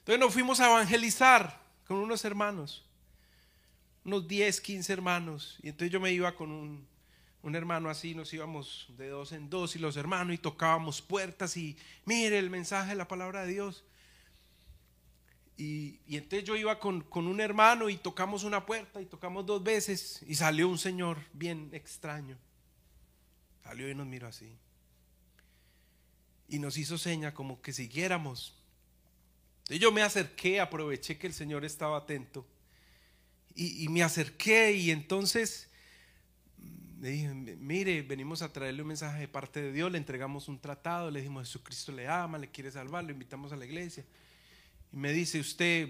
Entonces 0.00 0.18
nos 0.18 0.32
fuimos 0.32 0.60
a 0.60 0.66
evangelizar 0.66 1.60
con 1.86 1.98
unos 1.98 2.24
hermanos, 2.24 2.84
unos 4.04 4.26
10, 4.26 4.60
15 4.60 4.92
hermanos. 4.92 5.58
Y 5.62 5.68
entonces 5.68 5.92
yo 5.92 6.00
me 6.00 6.10
iba 6.10 6.34
con 6.34 6.50
un, 6.50 7.54
hermano 7.54 7.90
así, 7.90 8.14
nos 8.14 8.32
íbamos 8.32 8.86
de 8.96 9.08
dos 9.08 9.32
en 9.32 9.50
dos 9.50 9.76
y 9.76 9.78
los 9.78 9.96
hermanos 9.96 10.34
y 10.34 10.38
tocábamos 10.38 11.02
puertas 11.02 11.56
y 11.56 11.76
mire 12.06 12.38
el 12.38 12.48
mensaje 12.48 12.90
de 12.90 12.94
la 12.96 13.08
palabra 13.08 13.42
de 13.42 13.52
Dios. 13.52 13.84
Y, 15.58 16.00
y, 16.06 16.16
entonces 16.16 16.44
yo 16.44 16.56
iba 16.56 16.78
con, 16.78 17.02
con, 17.02 17.26
un 17.26 17.38
hermano 17.38 17.90
y 17.90 17.98
tocamos 17.98 18.44
una 18.44 18.64
puerta 18.64 19.02
y 19.02 19.04
tocamos 19.04 19.44
dos 19.44 19.62
veces 19.62 20.24
y 20.26 20.34
salió 20.34 20.66
un 20.66 20.78
señor 20.78 21.18
bien 21.34 21.68
extraño. 21.72 22.38
Salió 23.62 23.90
y 23.90 23.94
nos 23.94 24.06
miró 24.06 24.28
así. 24.28 24.56
Y 26.48 26.58
nos 26.58 26.78
hizo 26.78 26.96
seña 26.96 27.34
como 27.34 27.60
que 27.60 27.74
siguiéramos 27.74 28.59
yo 29.78 29.92
me 29.92 30.02
acerqué, 30.02 30.60
aproveché 30.60 31.16
que 31.16 31.26
el 31.26 31.32
Señor 31.32 31.64
estaba 31.64 31.98
atento 31.98 32.46
y, 33.54 33.88
me 33.88 34.02
acerqué 34.02 34.72
y 34.72 34.90
entonces 34.90 35.68
le 37.00 37.10
dije, 37.10 37.28
mire, 37.34 38.02
venimos 38.02 38.42
a 38.42 38.52
traerle 38.52 38.82
un 38.82 38.88
mensaje 38.88 39.20
de 39.20 39.28
parte 39.28 39.60
de 39.60 39.72
Dios, 39.72 39.90
le 39.90 39.98
entregamos 39.98 40.48
un 40.48 40.60
tratado, 40.60 41.10
le 41.10 41.20
dijimos, 41.20 41.46
Jesucristo 41.46 41.92
le 41.92 42.08
ama, 42.08 42.38
le 42.38 42.50
quiere 42.50 42.70
salvar, 42.70 43.04
lo 43.04 43.12
invitamos 43.12 43.52
a 43.52 43.56
la 43.56 43.64
iglesia. 43.64 44.04
Y 44.92 44.96
me 44.96 45.12
dice, 45.12 45.40
usted, 45.40 45.88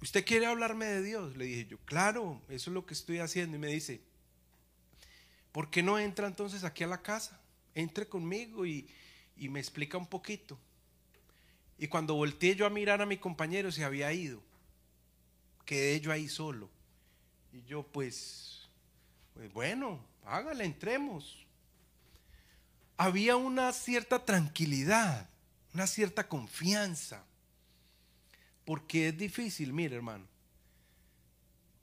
¿usted 0.00 0.24
quiere 0.24 0.46
hablarme 0.46 0.86
de 0.86 1.02
Dios? 1.02 1.36
Le 1.36 1.44
dije 1.44 1.66
yo, 1.66 1.78
claro, 1.84 2.40
eso 2.48 2.70
es 2.70 2.74
lo 2.74 2.86
que 2.86 2.94
estoy 2.94 3.18
haciendo. 3.18 3.56
Y 3.56 3.60
me 3.60 3.68
dice, 3.68 4.00
¿por 5.52 5.70
qué 5.70 5.82
no 5.82 5.98
entra 5.98 6.26
entonces 6.26 6.64
aquí 6.64 6.84
a 6.84 6.88
la 6.88 7.02
casa? 7.02 7.40
Entre 7.74 8.08
conmigo 8.08 8.64
y 8.64 8.88
me 9.36 9.60
explica 9.60 9.98
un 9.98 10.06
poquito. 10.06 10.58
Y 11.78 11.86
cuando 11.86 12.14
volteé 12.14 12.56
yo 12.56 12.66
a 12.66 12.70
mirar 12.70 13.00
a 13.00 13.06
mi 13.06 13.16
compañero 13.16 13.70
se 13.70 13.84
había 13.84 14.12
ido. 14.12 14.42
Quedé 15.64 16.00
yo 16.00 16.10
ahí 16.10 16.28
solo. 16.28 16.68
Y 17.52 17.62
yo 17.62 17.84
pues, 17.84 18.68
pues 19.34 19.52
bueno, 19.52 20.04
hágale, 20.24 20.64
entremos. 20.64 21.46
Había 22.96 23.36
una 23.36 23.72
cierta 23.72 24.24
tranquilidad, 24.24 25.28
una 25.72 25.86
cierta 25.86 26.26
confianza. 26.26 27.24
Porque 28.64 29.08
es 29.08 29.16
difícil, 29.16 29.72
mire 29.72 29.96
hermano. 29.96 30.26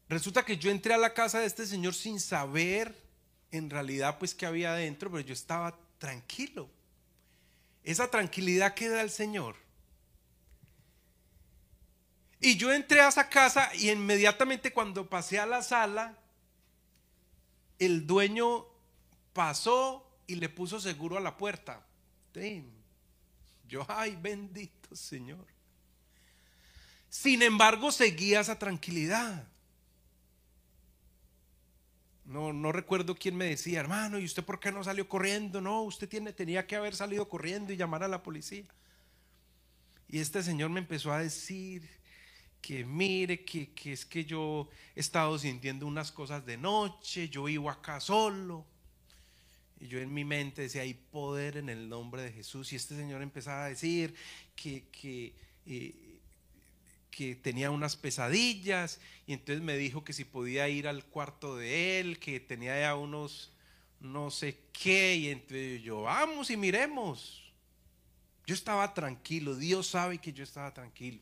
Resulta 0.10 0.44
que 0.44 0.58
yo 0.58 0.70
entré 0.70 0.94
a 0.94 0.98
la 0.98 1.14
casa 1.14 1.40
de 1.40 1.48
este 1.48 1.66
señor 1.66 1.96
sin 1.96 2.20
saber 2.20 2.94
en 3.50 3.70
realidad 3.70 4.20
pues 4.20 4.36
qué 4.36 4.46
había 4.46 4.74
adentro, 4.74 5.10
pero 5.10 5.26
yo 5.26 5.34
estaba 5.34 5.80
tranquilo. 5.98 6.70
Esa 7.84 8.10
tranquilidad 8.12 8.74
que 8.74 8.90
da 8.90 9.02
el 9.02 9.10
Señor 9.10 9.56
y 12.46 12.58
yo 12.58 12.72
entré 12.72 13.02
a 13.02 13.08
esa 13.08 13.28
casa 13.28 13.72
y 13.74 13.90
inmediatamente 13.90 14.72
cuando 14.72 15.10
pasé 15.10 15.40
a 15.40 15.48
la 15.48 15.64
sala, 15.64 16.16
el 17.80 18.06
dueño 18.06 18.68
pasó 19.34 20.08
y 20.28 20.36
le 20.36 20.48
puso 20.48 20.80
seguro 20.80 21.18
a 21.18 21.22
la 21.22 21.38
puerta. 21.38 21.84
Yo, 23.68 23.84
ay, 23.90 24.16
bendito 24.22 24.96
Señor. 24.96 25.44
Sin 27.10 27.42
embargo, 27.42 27.92
seguía 27.92 28.42
esa 28.42 28.60
tranquilidad. 28.60 29.48
No, 32.26 32.54
no 32.54 32.72
recuerdo 32.72 33.16
quién 33.16 33.36
me 33.36 33.46
decía, 33.46 33.80
hermano, 33.80 34.20
¿y 34.20 34.26
usted 34.26 34.44
por 34.44 34.60
qué 34.60 34.72
no 34.72 34.84
salió 34.84 35.10
corriendo? 35.10 35.62
No, 35.62 35.82
usted 35.82 36.08
tenía 36.36 36.68
que 36.68 36.76
haber 36.76 36.96
salido 36.96 37.28
corriendo 37.28 37.74
y 37.74 37.78
llamar 37.78 38.04
a 38.04 38.08
la 38.08 38.22
policía. 38.22 38.66
Y 40.08 40.20
este 40.20 40.44
señor 40.44 40.70
me 40.70 40.82
empezó 40.82 41.12
a 41.12 41.18
decir, 41.18 41.90
que 42.66 42.84
mire, 42.84 43.46
que, 43.46 43.70
es 43.86 44.06
que 44.08 44.26
yo 44.26 44.68
he 44.96 45.00
estado 45.00 45.38
sintiendo 45.38 45.86
unas 45.86 46.12
cosas 46.12 46.44
de 46.48 46.58
noche, 46.58 47.30
yo 47.30 47.44
vivo 47.44 47.70
acá 47.70 48.00
solo. 48.00 48.66
Y 49.80 49.88
yo 49.88 50.00
en 50.00 50.12
mi 50.12 50.26
mente 50.26 50.64
decía, 50.64 50.82
hay 50.82 50.96
poder 50.96 51.58
en 51.58 51.70
el 51.70 51.88
nombre 51.88 52.24
de 52.24 52.32
Jesús. 52.32 52.74
Y 52.74 52.76
este 52.76 52.96
señor 52.96 53.22
empezaba 53.22 53.66
a 53.66 53.70
decir 53.70 54.16
que, 54.56 54.88
que, 54.88 55.36
eh, 55.68 55.94
que 57.12 57.36
tenía 57.36 57.70
unas 57.70 57.96
pesadillas. 57.96 59.00
Y 59.28 59.34
entonces 59.34 59.64
me 59.64 59.78
dijo 59.78 60.04
que 60.04 60.14
si 60.14 60.26
podía 60.26 60.68
ir 60.68 60.88
al 60.88 61.06
cuarto 61.06 61.58
de 61.58 62.00
él, 62.00 62.18
que 62.18 62.40
tenía 62.40 62.80
ya 62.80 62.96
unos 62.96 63.52
no 64.00 64.32
sé 64.32 64.58
qué. 64.74 65.16
Y 65.18 65.30
entonces 65.30 65.84
yo, 65.84 66.02
vamos 66.02 66.50
y 66.50 66.58
miremos. 66.58 67.44
Yo 68.48 68.56
estaba 68.56 68.92
tranquilo, 68.92 69.56
Dios 69.56 69.86
sabe 69.86 70.18
que 70.18 70.34
yo 70.34 70.44
estaba 70.44 70.74
tranquilo. 70.74 71.20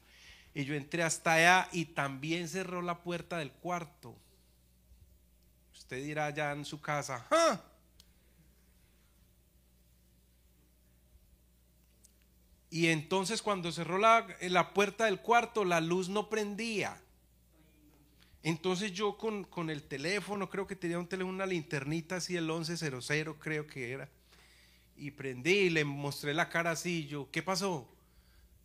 Y 0.54 0.66
yo 0.66 0.76
entré 0.76 1.04
hasta 1.04 1.34
allá 1.34 1.70
y 1.72 1.86
también 1.86 2.48
cerró 2.48 2.82
la 2.82 3.02
puerta 3.02 3.38
del 3.38 3.52
cuarto. 3.52 4.16
Usted 5.74 6.04
dirá 6.04 6.28
allá 6.28 6.52
en 6.52 6.66
su 6.66 6.80
casa, 6.80 7.26
¡Ah! 7.32 7.62
Y 12.74 12.88
entonces 12.88 13.44
cuando 13.44 13.72
cerró 13.72 14.00
la, 14.00 14.26
la, 14.42 14.74
puerta 14.74 15.06
del 15.06 15.20
cuarto, 15.20 15.64
la 15.64 15.80
luz 15.80 16.10
no 16.10 16.28
prendía. 16.28 17.00
Entonces 18.42 18.92
yo 18.94 19.16
con, 19.16 19.44
con, 19.44 19.70
el 19.70 19.84
teléfono, 19.84 20.50
creo 20.50 20.66
que 20.66 20.76
tenía 20.76 20.98
un 20.98 21.08
teléfono, 21.08 21.36
una 21.36 21.46
linternita 21.46 22.16
así, 22.16 22.36
el 22.36 22.48
1100 22.48 23.36
creo 23.36 23.68
que 23.68 23.92
era. 23.92 24.10
y 24.98 25.12
prendí 25.12 25.52
y 25.52 25.70
le 25.70 25.86
mostré 25.86 26.34
la 26.34 26.50
cara 26.50 26.72
así. 26.72 27.06
Yo, 27.06 27.30
¿qué 27.30 27.44
pasó? 27.44 27.93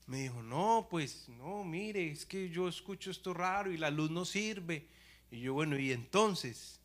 Me 0.09 0.23
dijo, 0.23 0.43
no, 0.43 0.89
pues 0.91 1.29
no, 1.29 1.65
mire, 1.65 2.11
es 2.11 2.25
que 2.25 2.49
yo 2.49 2.67
escucho 2.67 3.11
esto 3.11 3.35
raro 3.35 3.71
y 3.71 3.77
la 3.77 3.91
luz 3.91 4.11
no 4.11 4.25
sirve. 4.25 4.87
Y 5.31 5.41
yo, 5.41 5.53
bueno, 5.53 5.79
y 5.79 5.93
entonces, 5.93 6.81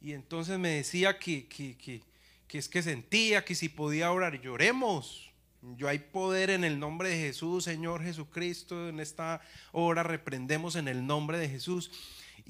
y 0.00 0.12
entonces 0.12 0.58
me 0.58 0.70
decía 0.70 1.18
que, 1.18 1.46
que, 1.46 1.76
que, 1.76 2.00
que 2.48 2.56
es 2.58 2.70
que 2.70 2.82
sentía 2.82 3.44
que 3.44 3.54
si 3.54 3.68
podía 3.68 4.10
orar, 4.10 4.40
lloremos. 4.40 5.30
Yo 5.76 5.88
hay 5.88 5.98
poder 5.98 6.48
en 6.48 6.64
el 6.64 6.78
nombre 6.78 7.10
de 7.10 7.18
Jesús, 7.18 7.64
Señor 7.64 8.02
Jesucristo, 8.02 8.88
en 8.88 9.00
esta 9.00 9.42
hora 9.72 10.02
reprendemos 10.02 10.74
en 10.76 10.88
el 10.88 11.06
nombre 11.06 11.36
de 11.36 11.50
Jesús. 11.50 11.90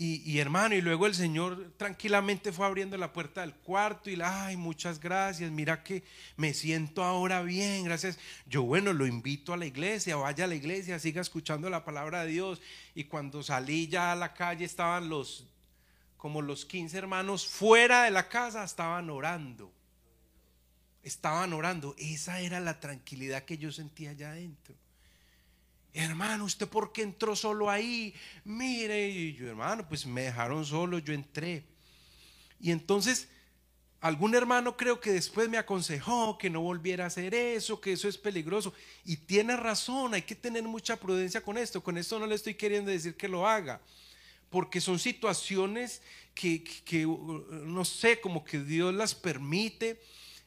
Y, 0.01 0.39
hermano, 0.39 0.77
y 0.77 0.81
luego 0.81 1.09
el 1.09 1.15
Señor 1.17 1.73
tranquilamente 1.77 2.53
fue 2.53 2.65
abriendo 2.65 2.97
la 2.97 3.13
puerta 3.13 3.41
del 3.41 3.53
cuarto 3.53 4.09
y 4.09 4.15
la, 4.15 4.47
ay, 4.47 4.57
muchas 4.57 5.01
gracias, 5.01 5.51
mira 5.51 5.83
que 5.83 6.05
me 6.37 6.55
siento 6.55 7.03
ahora 7.03 7.43
bien, 7.43 7.83
gracias. 7.83 8.17
Yo, 8.47 8.63
bueno, 8.63 8.93
lo 8.93 9.09
invito 9.09 9.53
a 9.53 9.57
la 9.57 9.67
iglesia, 9.67 10.15
vaya 10.15 10.45
a 10.45 10.47
la 10.47 10.55
iglesia, 10.55 11.01
siga 11.01 11.21
escuchando 11.21 11.69
la 11.69 11.85
palabra 11.85 12.23
de 12.23 12.31
Dios. 12.31 12.63
Y 12.95 13.05
cuando 13.05 13.43
salí 13.43 13.89
ya 13.89 14.13
a 14.13 14.15
la 14.15 14.35
calle 14.35 14.65
estaban 14.65 15.09
los, 15.09 15.49
como 16.17 16.43
los 16.43 16.65
15 16.65 16.97
hermanos 16.97 17.49
fuera 17.49 18.05
de 18.05 18.13
la 18.13 18.29
casa, 18.29 18.63
estaban 18.63 19.11
orando. 19.11 19.73
Estaban 21.03 21.53
orando. 21.53 21.97
Esa 21.99 22.39
era 22.39 22.61
la 22.61 22.79
tranquilidad 22.79 23.43
que 23.43 23.59
yo 23.59 23.73
sentía 23.73 24.11
allá 24.11 24.31
adentro. 24.31 24.77
Hermano, 25.95 26.45
¿usted 26.45 26.69
por 26.69 26.93
qué 26.93 27.03
entró 27.03 27.35
solo 27.35 27.71
ahí? 27.71 28.15
Mire, 28.45 29.09
y 29.09 29.35
yo, 29.35 29.49
hermano, 29.49 29.89
pues 29.89 30.07
me 30.07 30.23
dejaron 30.23 30.65
solo, 30.65 30.99
yo 30.99 31.13
entré. 31.13 31.65
Y 32.61 32.71
entonces, 32.71 33.29
algún 34.01 34.35
hermano 34.35 34.77
creo 34.77 35.01
que 35.01 35.13
después 35.13 35.49
me 35.49 35.59
aconsejó 35.59 36.39
que 36.39 36.51
no 36.51 36.61
volviera 36.61 37.05
a 37.05 37.07
hacer 37.09 37.35
eso, 37.35 37.81
que 37.81 37.93
eso 37.93 38.09
es 38.09 38.19
peligroso. 38.19 38.73
Y 39.05 39.17
tiene 39.17 39.57
razón, 39.57 40.15
hay 40.15 40.23
que 40.23 40.35
tener 40.35 40.63
mucha 40.63 40.97
prudencia 40.97 41.41
con 41.41 41.59
esto. 41.59 41.83
Con 41.83 41.99
esto 41.99 42.19
no 42.19 42.27
le 42.27 42.35
estoy 42.35 42.55
queriendo 42.55 42.91
decir 42.91 43.17
que 43.17 43.29
lo 43.29 43.49
haga, 43.49 43.81
porque 44.51 44.81
son 44.81 44.99
situaciones 44.99 46.03
que, 46.35 46.63
que 46.85 47.07
no 47.07 47.85
sé, 47.85 48.21
como 48.21 48.45
que 48.45 48.61
Dios 48.61 48.95
las 48.95 49.15
permite 49.15 50.01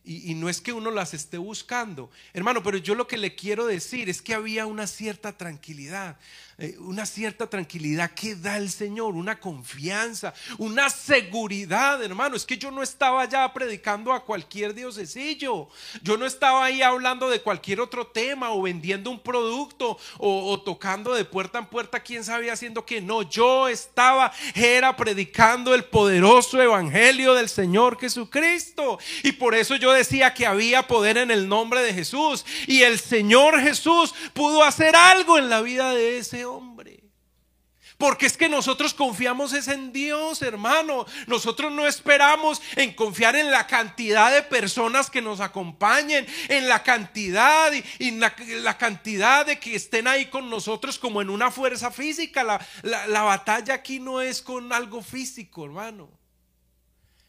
y, 0.03 0.33
no 0.33 0.49
es 0.49 0.61
que 0.61 0.73
uno 0.73 0.89
las 0.89 1.13
esté 1.13 1.37
buscando, 1.37 2.09
hermano, 2.33 2.63
pero 2.63 2.77
yo 2.77 2.95
lo 2.95 3.07
que 3.07 3.17
le 3.17 3.35
quiero 3.35 3.67
decir 3.67 4.09
es 4.09 4.21
que 4.21 4.33
había 4.33 4.65
una 4.65 4.87
cierta 4.87 5.37
tranquilidad. 5.37 6.17
Eh, 6.63 6.77
una 6.77 7.07
cierta 7.07 7.49
tranquilidad 7.49 8.11
que 8.11 8.35
da 8.35 8.55
el 8.57 8.69
Señor, 8.69 9.15
una 9.15 9.39
confianza, 9.39 10.31
una 10.59 10.91
seguridad, 10.91 12.03
hermano. 12.03 12.35
Es 12.35 12.45
que 12.45 12.55
yo 12.55 12.69
no 12.69 12.83
estaba 12.83 13.25
ya 13.25 13.51
predicando 13.51 14.13
a 14.13 14.23
cualquier 14.23 14.75
diosecillo. 14.75 15.69
Yo 16.03 16.17
no 16.17 16.27
estaba 16.27 16.63
ahí 16.63 16.83
hablando 16.83 17.31
de 17.31 17.41
cualquier 17.41 17.81
otro 17.81 18.05
tema 18.05 18.51
o 18.51 18.61
vendiendo 18.61 19.09
un 19.09 19.19
producto 19.19 19.97
o, 20.19 20.61
tocando 20.61 21.15
de 21.15 21.25
puerta 21.25 21.57
en 21.57 21.65
puerta, 21.65 21.99
quién 21.99 22.23
sabía 22.23 22.53
haciendo 22.53 22.85
que 22.85 23.01
no. 23.01 23.23
Yo 23.23 23.67
estaba, 23.67 24.31
era 24.53 24.95
predicando 24.95 25.73
el 25.73 25.85
poderoso 25.85 26.61
evangelio 26.61 27.33
del 27.33 27.49
Señor 27.49 27.99
Jesucristo. 27.99 28.99
Y 29.23 29.31
por 29.31 29.55
eso 29.55 29.77
yo 29.77 29.91
decía 29.93 30.35
que 30.35 30.45
había 30.45 30.85
poder 30.85 31.17
en 31.17 31.31
el 31.31 31.49
nombre 31.49 31.81
de 31.81 31.91
Jesús. 31.91 32.45
Y 32.67 32.83
el 32.83 32.99
Señor 32.99 33.59
Jesús 33.59 34.13
pudo 34.35 34.63
hacer 34.63 34.95
algo 34.95 35.39
en 35.39 35.49
la 35.49 35.61
vida 35.61 35.95
de 35.95 36.19
ese 36.19 36.50
hombre. 36.51 37.03
Porque 37.97 38.25
es 38.25 38.37
que 38.37 38.49
nosotros 38.49 38.93
confiamos 38.93 39.53
es 39.53 39.67
en 39.67 39.91
Dios, 39.91 40.41
hermano. 40.41 41.05
Nosotros 41.27 41.71
no 41.71 41.87
esperamos 41.87 42.61
en 42.75 42.93
confiar 42.93 43.35
en 43.35 43.51
la 43.51 43.67
cantidad 43.67 44.31
de 44.31 44.43
personas 44.43 45.09
que 45.09 45.21
nos 45.21 45.39
acompañen, 45.39 46.25
en 46.47 46.67
la 46.67 46.83
cantidad 46.83 47.71
y, 47.99 48.11
la, 48.11 48.77
cantidad 48.77 49.45
de 49.45 49.59
que 49.59 49.75
estén 49.75 50.07
ahí 50.07 50.27
con 50.27 50.49
nosotros 50.49 50.97
como 50.97 51.21
en 51.21 51.29
una 51.29 51.51
fuerza 51.51 51.91
física. 51.91 52.43
la 52.83 53.21
batalla 53.23 53.75
aquí 53.75 53.99
no 53.99 54.21
es 54.21 54.41
con 54.41 54.71
algo 54.73 55.01
físico, 55.01 55.65
hermano. 55.65 56.20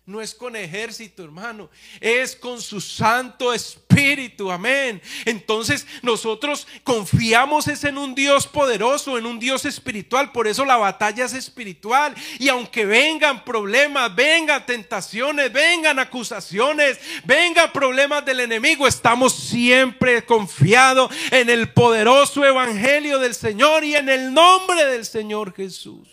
No 0.04 0.20
es 0.20 0.34
con 0.34 0.56
ejército, 0.56 1.22
hermano. 1.22 1.70
Es 2.00 2.34
con 2.34 2.60
su 2.60 2.80
Santo 2.80 3.54
Espíritu. 3.54 4.50
Amén. 4.50 5.00
Entonces 5.24 5.86
nosotros 6.02 6.66
confiamos 6.82 7.68
es 7.68 7.84
en 7.84 7.96
un 7.96 8.12
Dios 8.12 8.48
poderoso, 8.48 9.16
en 9.16 9.26
un 9.26 9.38
Dios 9.38 9.64
espiritual. 9.64 10.32
Por 10.32 10.48
eso 10.48 10.64
la 10.64 10.76
batalla 10.76 11.24
es 11.24 11.34
espiritual. 11.34 12.16
Y 12.40 12.48
aunque 12.48 12.84
vengan 12.84 13.44
problemas, 13.44 14.12
vengan 14.12 14.66
tentaciones, 14.66 15.52
vengan 15.52 16.00
acusaciones, 16.00 16.98
vengan 17.22 17.70
problemas 17.70 18.24
del 18.24 18.40
enemigo, 18.40 18.88
estamos 18.88 19.32
siempre 19.32 20.24
confiados 20.26 21.14
en 21.30 21.48
el 21.48 21.72
poderoso 21.72 22.44
Evangelio 22.44 23.20
del 23.20 23.36
Señor 23.36 23.84
y 23.84 23.94
en 23.94 24.08
el 24.08 24.34
nombre 24.34 24.84
del 24.84 25.04
Señor 25.04 25.54
Jesús. 25.54 26.08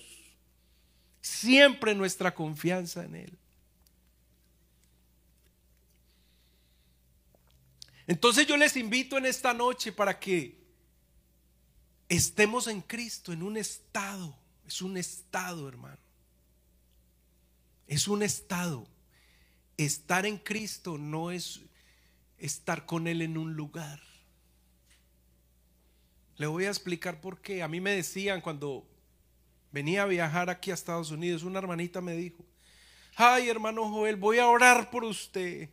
Siempre 1.21 1.95
nuestra 1.95 2.35
confianza 2.35 3.03
en 3.03 3.15
Él. 3.15 3.39
Entonces 8.09 8.47
yo 8.47 8.57
les 8.57 8.75
invito 8.75 9.19
en 9.19 9.27
esta 9.27 9.53
noche 9.53 9.91
para 9.91 10.19
que 10.19 10.57
estemos 12.09 12.65
en 12.65 12.81
Cristo, 12.81 13.31
en 13.31 13.43
un 13.43 13.55
estado. 13.55 14.35
Es 14.65 14.81
un 14.81 14.97
estado, 14.97 15.69
hermano. 15.69 15.99
Es 17.85 18.07
un 18.07 18.23
estado. 18.23 18.87
Estar 19.77 20.25
en 20.25 20.39
Cristo 20.39 20.97
no 20.97 21.29
es 21.29 21.61
estar 22.39 22.87
con 22.87 23.05
Él 23.05 23.21
en 23.21 23.37
un 23.37 23.53
lugar. 23.53 24.01
Le 26.37 26.47
voy 26.47 26.65
a 26.65 26.69
explicar 26.69 27.21
por 27.21 27.39
qué. 27.41 27.61
A 27.61 27.67
mí 27.67 27.79
me 27.79 27.91
decían 27.91 28.41
cuando 28.41 28.87
venía 29.71 30.01
a 30.01 30.07
viajar 30.07 30.49
aquí 30.49 30.71
a 30.71 30.73
Estados 30.73 31.11
Unidos, 31.11 31.43
una 31.43 31.59
hermanita 31.59 32.01
me 32.01 32.13
dijo, 32.13 32.43
ay 33.17 33.49
hermano 33.49 33.87
Joel, 33.87 34.15
voy 34.15 34.39
a 34.39 34.47
orar 34.47 34.89
por 34.89 35.03
usted. 35.03 35.69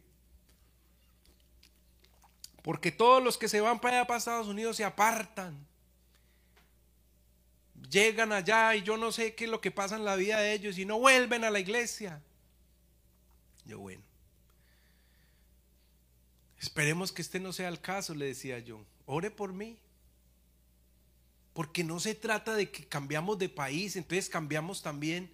Porque 2.67 2.91
todos 2.91 3.23
los 3.23 3.39
que 3.39 3.47
se 3.49 3.61
van 3.61 3.79
para 3.79 3.99
allá 3.99 4.07
para 4.09 4.19
Estados 4.19 4.49
Unidos 4.49 4.77
se 4.77 4.83
apartan. 4.83 5.57
Llegan 7.89 8.33
allá 8.33 8.75
y 8.75 8.83
yo 8.83 8.97
no 8.97 9.13
sé 9.13 9.37
qué 9.37 9.45
es 9.45 9.51
lo 9.53 9.61
que 9.61 9.71
pasa 9.71 9.95
en 9.95 10.05
la 10.05 10.17
vida 10.17 10.41
de 10.41 10.53
ellos 10.53 10.77
y 10.77 10.85
no 10.85 10.99
vuelven 10.99 11.45
a 11.45 11.51
la 11.51 11.61
iglesia. 11.61 12.21
Yo, 13.67 13.79
bueno. 13.79 14.03
Esperemos 16.59 17.13
que 17.13 17.23
este 17.23 17.39
no 17.39 17.53
sea 17.53 17.69
el 17.69 17.81
caso, 17.81 18.17
le 18.17 18.27
decía 18.27 18.59
yo. 18.59 18.85
Ore 19.05 19.31
por 19.31 19.53
mí. 19.53 19.79
Porque 21.53 21.85
no 21.85 22.01
se 22.01 22.17
trata 22.17 22.57
de 22.57 22.69
que 22.73 22.85
cambiamos 22.85 23.39
de 23.39 23.49
país, 23.49 23.95
entonces 23.95 24.29
cambiamos 24.29 24.83
también 24.83 25.31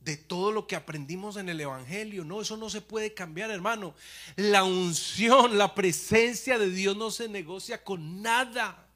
de 0.00 0.16
todo 0.16 0.50
lo 0.50 0.66
que 0.66 0.76
aprendimos 0.76 1.36
en 1.36 1.48
el 1.48 1.60
Evangelio. 1.60 2.24
No, 2.24 2.40
eso 2.40 2.56
no 2.56 2.70
se 2.70 2.80
puede 2.80 3.14
cambiar, 3.14 3.50
hermano. 3.50 3.94
La 4.36 4.64
unción, 4.64 5.58
la 5.58 5.74
presencia 5.74 6.58
de 6.58 6.70
Dios 6.70 6.96
no 6.96 7.10
se 7.10 7.28
negocia 7.28 7.84
con 7.84 8.22
nada. 8.22 8.86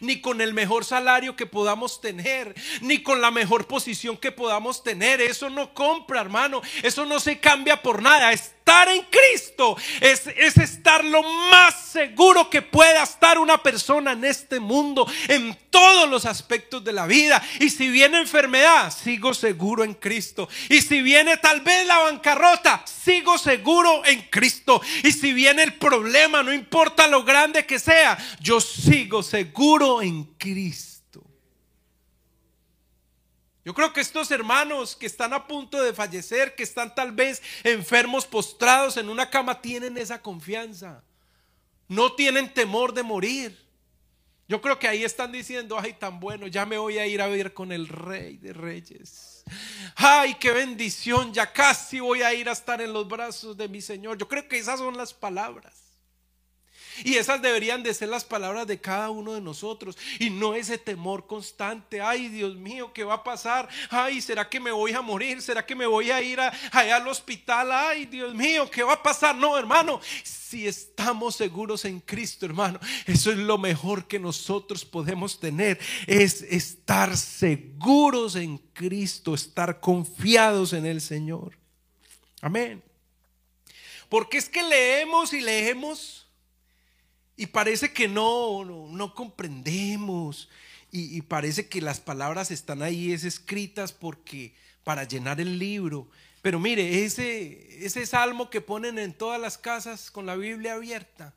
Ni 0.00 0.22
con 0.22 0.40
el 0.40 0.54
mejor 0.54 0.86
salario 0.86 1.36
que 1.36 1.44
podamos 1.44 2.00
tener, 2.00 2.54
ni 2.80 3.02
con 3.02 3.20
la 3.20 3.30
mejor 3.30 3.66
posición 3.66 4.16
que 4.16 4.32
podamos 4.32 4.82
tener. 4.82 5.20
Eso 5.20 5.50
no 5.50 5.74
compra, 5.74 6.22
hermano. 6.22 6.62
Eso 6.82 7.04
no 7.04 7.20
se 7.20 7.40
cambia 7.40 7.82
por 7.82 8.00
nada. 8.00 8.32
Estar 8.66 8.88
en 8.88 9.02
Cristo 9.02 9.76
es, 10.00 10.26
es, 10.26 10.56
estar 10.56 11.04
lo 11.04 11.22
más 11.22 11.84
seguro 11.84 12.50
que 12.50 12.62
pueda 12.62 13.04
estar 13.04 13.38
una 13.38 13.62
persona 13.62 14.10
en 14.10 14.24
este 14.24 14.58
mundo, 14.58 15.06
en 15.28 15.56
todos 15.70 16.10
los 16.10 16.26
aspectos 16.26 16.82
de 16.82 16.92
la 16.92 17.06
vida. 17.06 17.40
Y 17.60 17.70
si 17.70 17.88
viene 17.88 18.18
enfermedad, 18.18 18.92
sigo 18.92 19.34
seguro 19.34 19.84
en 19.84 19.94
Cristo. 19.94 20.48
Y 20.68 20.82
si 20.82 21.00
viene 21.00 21.36
tal 21.36 21.60
vez 21.60 21.86
la 21.86 21.98
bancarrota, 21.98 22.82
sigo 22.84 23.38
seguro 23.38 24.04
en 24.04 24.22
Cristo. 24.22 24.82
Y 25.04 25.12
si 25.12 25.32
viene 25.32 25.62
el 25.62 25.74
problema, 25.74 26.42
no 26.42 26.52
importa 26.52 27.06
lo 27.06 27.22
grande 27.22 27.66
que 27.66 27.78
sea, 27.78 28.18
yo 28.40 28.60
sigo 28.60 29.22
seguro 29.22 30.02
en 30.02 30.24
Cristo. 30.38 30.95
Yo 33.66 33.74
creo 33.74 33.92
que 33.92 34.00
estos 34.00 34.30
hermanos 34.30 34.94
que 34.94 35.06
están 35.06 35.32
a 35.32 35.48
punto 35.48 35.82
de 35.82 35.92
fallecer, 35.92 36.54
que 36.54 36.62
están 36.62 36.94
tal 36.94 37.10
vez 37.10 37.42
enfermos, 37.64 38.24
postrados 38.24 38.96
en 38.96 39.08
una 39.08 39.28
cama, 39.28 39.60
tienen 39.60 39.98
esa 39.98 40.22
confianza. 40.22 41.02
No 41.88 42.12
tienen 42.12 42.54
temor 42.54 42.94
de 42.94 43.02
morir. 43.02 43.58
Yo 44.46 44.62
creo 44.62 44.78
que 44.78 44.86
ahí 44.86 45.02
están 45.02 45.32
diciendo, 45.32 45.76
ay, 45.80 45.94
tan 45.94 46.20
bueno, 46.20 46.46
ya 46.46 46.64
me 46.64 46.78
voy 46.78 46.98
a 46.98 47.08
ir 47.08 47.20
a 47.20 47.26
ver 47.26 47.54
con 47.54 47.72
el 47.72 47.88
rey 47.88 48.36
de 48.36 48.52
reyes. 48.52 49.42
Ay, 49.96 50.36
qué 50.36 50.52
bendición, 50.52 51.34
ya 51.34 51.52
casi 51.52 51.98
voy 51.98 52.22
a 52.22 52.32
ir 52.32 52.48
a 52.48 52.52
estar 52.52 52.80
en 52.80 52.92
los 52.92 53.08
brazos 53.08 53.56
de 53.56 53.66
mi 53.66 53.82
Señor. 53.82 54.16
Yo 54.16 54.28
creo 54.28 54.46
que 54.46 54.58
esas 54.58 54.78
son 54.78 54.96
las 54.96 55.12
palabras. 55.12 55.85
Y 57.04 57.14
esas 57.14 57.42
deberían 57.42 57.82
de 57.82 57.94
ser 57.94 58.08
las 58.08 58.24
palabras 58.24 58.66
de 58.66 58.80
cada 58.80 59.10
uno 59.10 59.34
de 59.34 59.40
nosotros. 59.40 59.96
Y 60.18 60.30
no 60.30 60.54
ese 60.54 60.78
temor 60.78 61.26
constante. 61.26 62.00
Ay, 62.00 62.28
Dios 62.28 62.56
mío, 62.56 62.92
¿qué 62.92 63.04
va 63.04 63.14
a 63.14 63.24
pasar? 63.24 63.68
Ay, 63.90 64.20
¿será 64.20 64.48
que 64.48 64.60
me 64.60 64.70
voy 64.70 64.92
a 64.92 65.02
morir? 65.02 65.42
¿Será 65.42 65.64
que 65.64 65.74
me 65.74 65.86
voy 65.86 66.10
a 66.10 66.22
ir 66.22 66.40
allá 66.40 66.96
al 66.96 67.08
hospital? 67.08 67.70
Ay, 67.72 68.06
Dios 68.06 68.34
mío, 68.34 68.70
¿qué 68.70 68.82
va 68.82 68.94
a 68.94 69.02
pasar? 69.02 69.34
No, 69.34 69.58
hermano. 69.58 70.00
Si 70.24 70.66
estamos 70.66 71.36
seguros 71.36 71.84
en 71.84 72.00
Cristo, 72.00 72.46
hermano, 72.46 72.78
eso 73.06 73.32
es 73.32 73.38
lo 73.38 73.58
mejor 73.58 74.06
que 74.06 74.18
nosotros 74.18 74.84
podemos 74.84 75.40
tener. 75.40 75.78
Es 76.06 76.42
estar 76.42 77.16
seguros 77.16 78.36
en 78.36 78.58
Cristo, 78.58 79.34
estar 79.34 79.80
confiados 79.80 80.72
en 80.72 80.86
el 80.86 81.00
Señor. 81.00 81.58
Amén. 82.40 82.82
Porque 84.08 84.38
es 84.38 84.48
que 84.48 84.62
leemos 84.62 85.32
y 85.32 85.40
leemos 85.40 86.25
y 87.36 87.46
parece 87.46 87.92
que 87.92 88.08
no, 88.08 88.64
no, 88.64 89.14
comprendemos. 89.14 90.48
Y, 90.90 91.20
parece 91.22 91.68
que 91.68 91.82
las 91.82 92.00
palabras 92.00 92.50
están 92.50 92.80
ahí, 92.80 93.12
es 93.12 93.24
escritas 93.24 93.92
porque 93.92 94.54
para 94.82 95.04
llenar 95.04 95.40
el 95.40 95.58
libro. 95.58 96.08
Pero 96.40 96.58
mire, 96.58 97.04
ese, 97.04 97.84
ese 97.84 98.06
salmo 98.06 98.48
que 98.48 98.62
ponen 98.62 98.98
en 98.98 99.12
todas 99.12 99.38
las 99.38 99.58
casas 99.58 100.10
con 100.10 100.24
la 100.24 100.36
Biblia 100.36 100.74
abierta, 100.74 101.34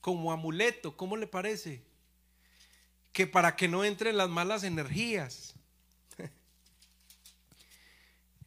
como 0.00 0.32
amuleto, 0.32 0.96
¿cómo 0.96 1.16
le 1.16 1.28
parece? 1.28 1.82
Que 3.12 3.28
para 3.28 3.54
que 3.54 3.68
no 3.68 3.84
entren 3.84 4.16
las 4.16 4.28
malas 4.28 4.64
energías. 4.64 5.54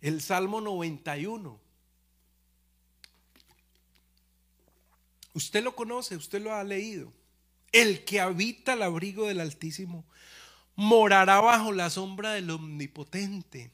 El 0.02 0.20
Salmo 0.22 0.60
91. 0.60 1.65
Usted 5.36 5.66
lo 5.66 5.76
conoce, 5.76 6.16
usted 6.16 6.42
lo 6.42 6.54
ha 6.54 6.64
leído. 6.64 7.12
El 7.74 8.06
que 8.06 8.22
habita 8.22 8.72
el 8.72 8.82
abrigo 8.82 9.28
del 9.28 9.42
Altísimo 9.42 10.06
morará 10.76 11.42
bajo 11.42 11.74
la 11.74 11.90
sombra 11.90 12.32
del 12.32 12.50
Omnipotente. 12.50 13.70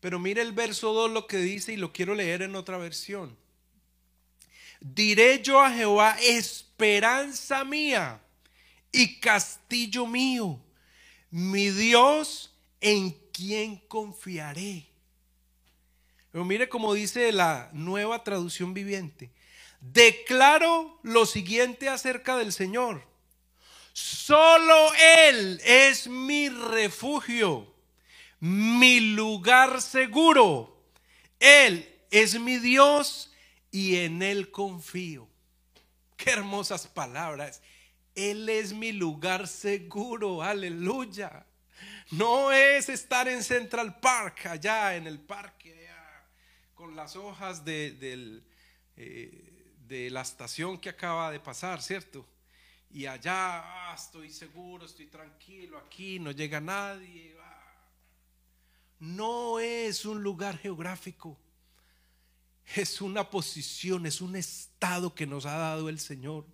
Pero 0.00 0.18
mire 0.18 0.40
el 0.40 0.52
verso 0.52 0.94
2 0.94 1.10
lo 1.10 1.26
que 1.26 1.36
dice 1.36 1.74
y 1.74 1.76
lo 1.76 1.92
quiero 1.92 2.14
leer 2.14 2.40
en 2.40 2.56
otra 2.56 2.78
versión. 2.78 3.36
Diré 4.80 5.42
yo 5.42 5.60
a 5.60 5.70
Jehová, 5.70 6.16
esperanza 6.22 7.64
mía 7.64 8.22
y 8.90 9.20
castillo 9.20 10.06
mío, 10.06 10.58
mi 11.30 11.68
Dios 11.68 12.54
en 12.80 13.10
quien 13.30 13.76
confiaré. 13.88 14.86
Pero 16.30 16.46
mire 16.46 16.70
como 16.70 16.94
dice 16.94 17.30
la 17.30 17.68
nueva 17.74 18.24
traducción 18.24 18.72
viviente 18.72 19.30
declaro 19.92 20.98
lo 21.02 21.26
siguiente 21.26 21.88
acerca 21.88 22.36
del 22.36 22.52
Señor. 22.52 23.06
Solo 23.92 24.92
Él 24.94 25.60
es 25.64 26.08
mi 26.08 26.48
refugio, 26.48 27.72
mi 28.40 29.00
lugar 29.00 29.80
seguro. 29.82 30.82
Él 31.38 31.88
es 32.10 32.40
mi 32.40 32.58
Dios 32.58 33.32
y 33.70 33.96
en 33.96 34.22
Él 34.22 34.50
confío. 34.50 35.28
Qué 36.16 36.30
hermosas 36.30 36.86
palabras. 36.86 37.60
Él 38.14 38.48
es 38.48 38.72
mi 38.72 38.92
lugar 38.92 39.46
seguro, 39.46 40.42
aleluya. 40.42 41.46
No 42.10 42.52
es 42.52 42.88
estar 42.88 43.28
en 43.28 43.42
Central 43.42 43.98
Park, 44.00 44.46
allá 44.46 44.96
en 44.96 45.06
el 45.06 45.20
parque, 45.20 45.88
con 46.74 46.96
las 46.96 47.16
hojas 47.16 47.64
del... 47.64 48.44
Eh, 48.96 49.43
de 49.88 50.10
la 50.10 50.22
estación 50.22 50.78
que 50.78 50.88
acaba 50.88 51.30
de 51.30 51.40
pasar, 51.40 51.82
¿cierto? 51.82 52.26
Y 52.90 53.06
allá 53.06 53.90
ah, 53.90 53.94
estoy 53.94 54.30
seguro, 54.30 54.86
estoy 54.86 55.06
tranquilo, 55.06 55.78
aquí 55.78 56.18
no 56.18 56.30
llega 56.30 56.60
nadie. 56.60 57.36
Ah. 57.40 57.74
No 59.00 59.58
es 59.58 60.04
un 60.04 60.22
lugar 60.22 60.58
geográfico, 60.58 61.36
es 62.74 63.00
una 63.00 63.28
posición, 63.28 64.06
es 64.06 64.20
un 64.20 64.36
estado 64.36 65.14
que 65.14 65.26
nos 65.26 65.44
ha 65.44 65.56
dado 65.56 65.88
el 65.88 65.98
Señor. 65.98 66.46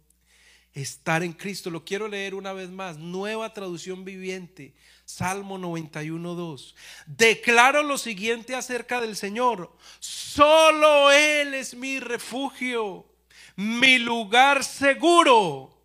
Estar 0.72 1.24
en 1.24 1.32
Cristo, 1.32 1.68
lo 1.68 1.84
quiero 1.84 2.06
leer 2.06 2.34
una 2.34 2.52
vez 2.52 2.70
más, 2.70 2.96
nueva 2.96 3.52
traducción 3.52 4.04
viviente, 4.04 4.72
Salmo 5.04 5.58
91, 5.58 6.34
2. 6.34 6.76
Declaro 7.06 7.82
lo 7.82 7.98
siguiente 7.98 8.54
acerca 8.54 9.00
del 9.00 9.16
Señor, 9.16 9.76
solo 9.98 11.10
Él 11.10 11.54
es 11.54 11.74
mi 11.74 11.98
refugio 11.98 13.09
mi 13.60 13.98
lugar 13.98 14.64
seguro. 14.64 15.76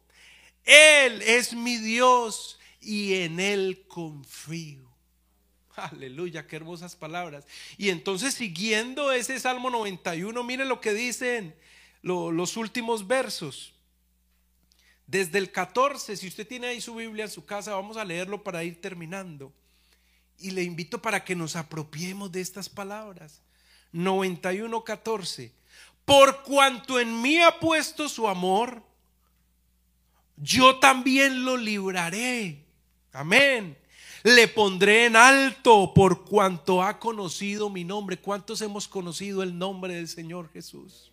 Él 0.63 1.21
es 1.21 1.53
mi 1.53 1.77
Dios 1.77 2.57
y 2.79 3.15
en 3.15 3.41
Él 3.41 3.83
confío. 3.89 4.89
Aleluya, 5.75 6.47
qué 6.47 6.55
hermosas 6.55 6.95
palabras. 6.95 7.45
Y 7.77 7.89
entonces 7.89 8.33
siguiendo 8.33 9.11
ese 9.11 9.37
Salmo 9.41 9.69
91, 9.69 10.41
miren 10.45 10.69
lo 10.69 10.79
que 10.79 10.93
dicen 10.93 11.53
los 12.01 12.55
últimos 12.55 13.07
versos. 13.07 13.73
Desde 15.05 15.37
el 15.37 15.51
14, 15.51 16.15
si 16.15 16.27
usted 16.27 16.47
tiene 16.47 16.67
ahí 16.67 16.79
su 16.79 16.95
Biblia 16.95 17.25
en 17.25 17.31
su 17.31 17.45
casa, 17.45 17.75
vamos 17.75 17.97
a 17.97 18.05
leerlo 18.05 18.41
para 18.41 18.63
ir 18.63 18.79
terminando. 18.79 19.51
Y 20.39 20.51
le 20.51 20.63
invito 20.63 21.01
para 21.01 21.25
que 21.25 21.35
nos 21.35 21.57
apropiemos 21.57 22.31
de 22.31 22.39
estas 22.39 22.69
palabras. 22.69 23.41
91, 23.91 24.81
14 24.83 25.64
por 26.05 26.43
cuanto 26.43 26.99
en 26.99 27.21
mí 27.21 27.39
ha 27.39 27.59
puesto 27.59 28.07
su 28.07 28.27
amor, 28.27 28.83
yo 30.37 30.79
también 30.79 31.43
lo 31.43 31.57
libraré. 31.57 32.63
Amén. 33.11 33.77
Le 34.23 34.47
pondré 34.47 35.05
en 35.05 35.15
alto 35.15 35.93
por 35.93 36.25
cuanto 36.25 36.81
ha 36.81 36.99
conocido 36.99 37.69
mi 37.69 37.83
nombre. 37.83 38.17
¿Cuántos 38.17 38.61
hemos 38.61 38.87
conocido 38.87 39.43
el 39.43 39.57
nombre 39.57 39.95
del 39.95 40.07
Señor 40.07 40.49
Jesús? 40.51 41.11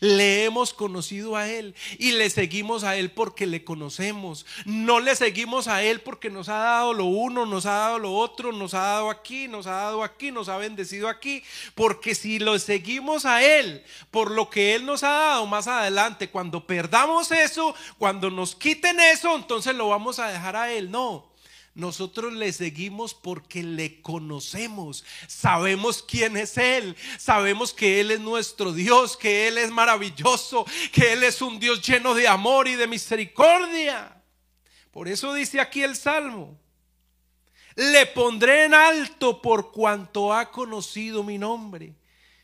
Le 0.00 0.44
hemos 0.44 0.72
conocido 0.72 1.36
a 1.36 1.48
Él 1.48 1.74
y 1.98 2.12
le 2.12 2.30
seguimos 2.30 2.84
a 2.84 2.96
Él 2.96 3.10
porque 3.10 3.46
le 3.46 3.64
conocemos. 3.64 4.46
No 4.64 4.98
le 4.98 5.14
seguimos 5.14 5.68
a 5.68 5.82
Él 5.82 6.00
porque 6.00 6.30
nos 6.30 6.48
ha 6.48 6.56
dado 6.56 6.94
lo 6.94 7.04
uno, 7.04 7.46
nos 7.46 7.66
ha 7.66 7.72
dado 7.72 7.98
lo 7.98 8.14
otro, 8.14 8.52
nos 8.52 8.74
ha 8.74 8.80
dado 8.80 9.10
aquí, 9.10 9.46
nos 9.46 9.66
ha 9.66 9.72
dado 9.72 10.02
aquí, 10.02 10.30
nos 10.30 10.48
ha 10.48 10.56
bendecido 10.56 11.08
aquí. 11.08 11.42
Porque 11.74 12.14
si 12.14 12.38
lo 12.38 12.58
seguimos 12.58 13.26
a 13.26 13.44
Él 13.44 13.84
por 14.10 14.30
lo 14.30 14.48
que 14.48 14.74
Él 14.74 14.86
nos 14.86 15.02
ha 15.02 15.10
dado 15.10 15.46
más 15.46 15.66
adelante, 15.66 16.30
cuando 16.30 16.66
perdamos 16.66 17.30
eso, 17.30 17.74
cuando 17.98 18.30
nos 18.30 18.56
quiten 18.56 18.98
eso, 19.00 19.36
entonces 19.36 19.74
lo 19.74 19.88
vamos 19.88 20.18
a 20.18 20.28
dejar 20.28 20.56
a 20.56 20.72
Él. 20.72 20.90
No. 20.90 21.29
Nosotros 21.80 22.34
le 22.34 22.52
seguimos 22.52 23.14
porque 23.14 23.62
le 23.62 24.02
conocemos, 24.02 25.02
sabemos 25.26 26.02
quién 26.02 26.36
es 26.36 26.58
Él, 26.58 26.94
sabemos 27.18 27.72
que 27.72 28.00
Él 28.00 28.10
es 28.10 28.20
nuestro 28.20 28.74
Dios, 28.74 29.16
que 29.16 29.48
Él 29.48 29.56
es 29.56 29.70
maravilloso, 29.70 30.66
que 30.92 31.14
Él 31.14 31.22
es 31.22 31.40
un 31.40 31.58
Dios 31.58 31.80
lleno 31.80 32.12
de 32.12 32.28
amor 32.28 32.68
y 32.68 32.74
de 32.74 32.86
misericordia. 32.86 34.22
Por 34.90 35.08
eso 35.08 35.32
dice 35.32 35.58
aquí 35.58 35.82
el 35.82 35.96
Salmo, 35.96 36.54
le 37.76 38.04
pondré 38.04 38.66
en 38.66 38.74
alto 38.74 39.40
por 39.40 39.72
cuanto 39.72 40.34
ha 40.34 40.50
conocido 40.50 41.24
mi 41.24 41.38
nombre. 41.38 41.94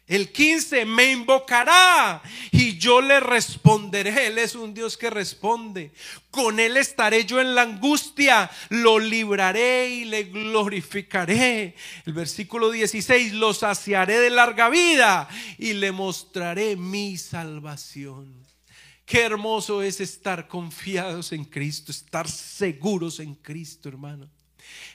El 0.06 0.30
15 0.30 0.84
me 0.84 1.10
invocará 1.10 2.22
y 2.52 2.78
yo 2.78 3.00
le 3.00 3.18
responderé. 3.18 4.28
Él 4.28 4.38
es 4.38 4.54
un 4.54 4.72
Dios 4.72 4.96
que 4.96 5.10
responde. 5.10 5.92
Con 6.30 6.60
Él 6.60 6.76
estaré 6.76 7.24
yo 7.24 7.40
en 7.40 7.56
la 7.56 7.62
angustia. 7.62 8.48
Lo 8.68 9.00
libraré 9.00 9.90
y 9.90 10.04
le 10.04 10.24
glorificaré. 10.24 11.74
El 12.04 12.12
versículo 12.12 12.70
16, 12.70 13.32
lo 13.32 13.52
saciaré 13.52 14.20
de 14.20 14.30
larga 14.30 14.68
vida 14.68 15.28
y 15.58 15.72
le 15.72 15.90
mostraré 15.90 16.76
mi 16.76 17.16
salvación. 17.16 18.46
Qué 19.04 19.22
hermoso 19.22 19.82
es 19.82 20.00
estar 20.00 20.46
confiados 20.46 21.32
en 21.32 21.44
Cristo, 21.44 21.90
estar 21.90 22.28
seguros 22.28 23.18
en 23.18 23.34
Cristo, 23.34 23.88
hermano. 23.88 24.28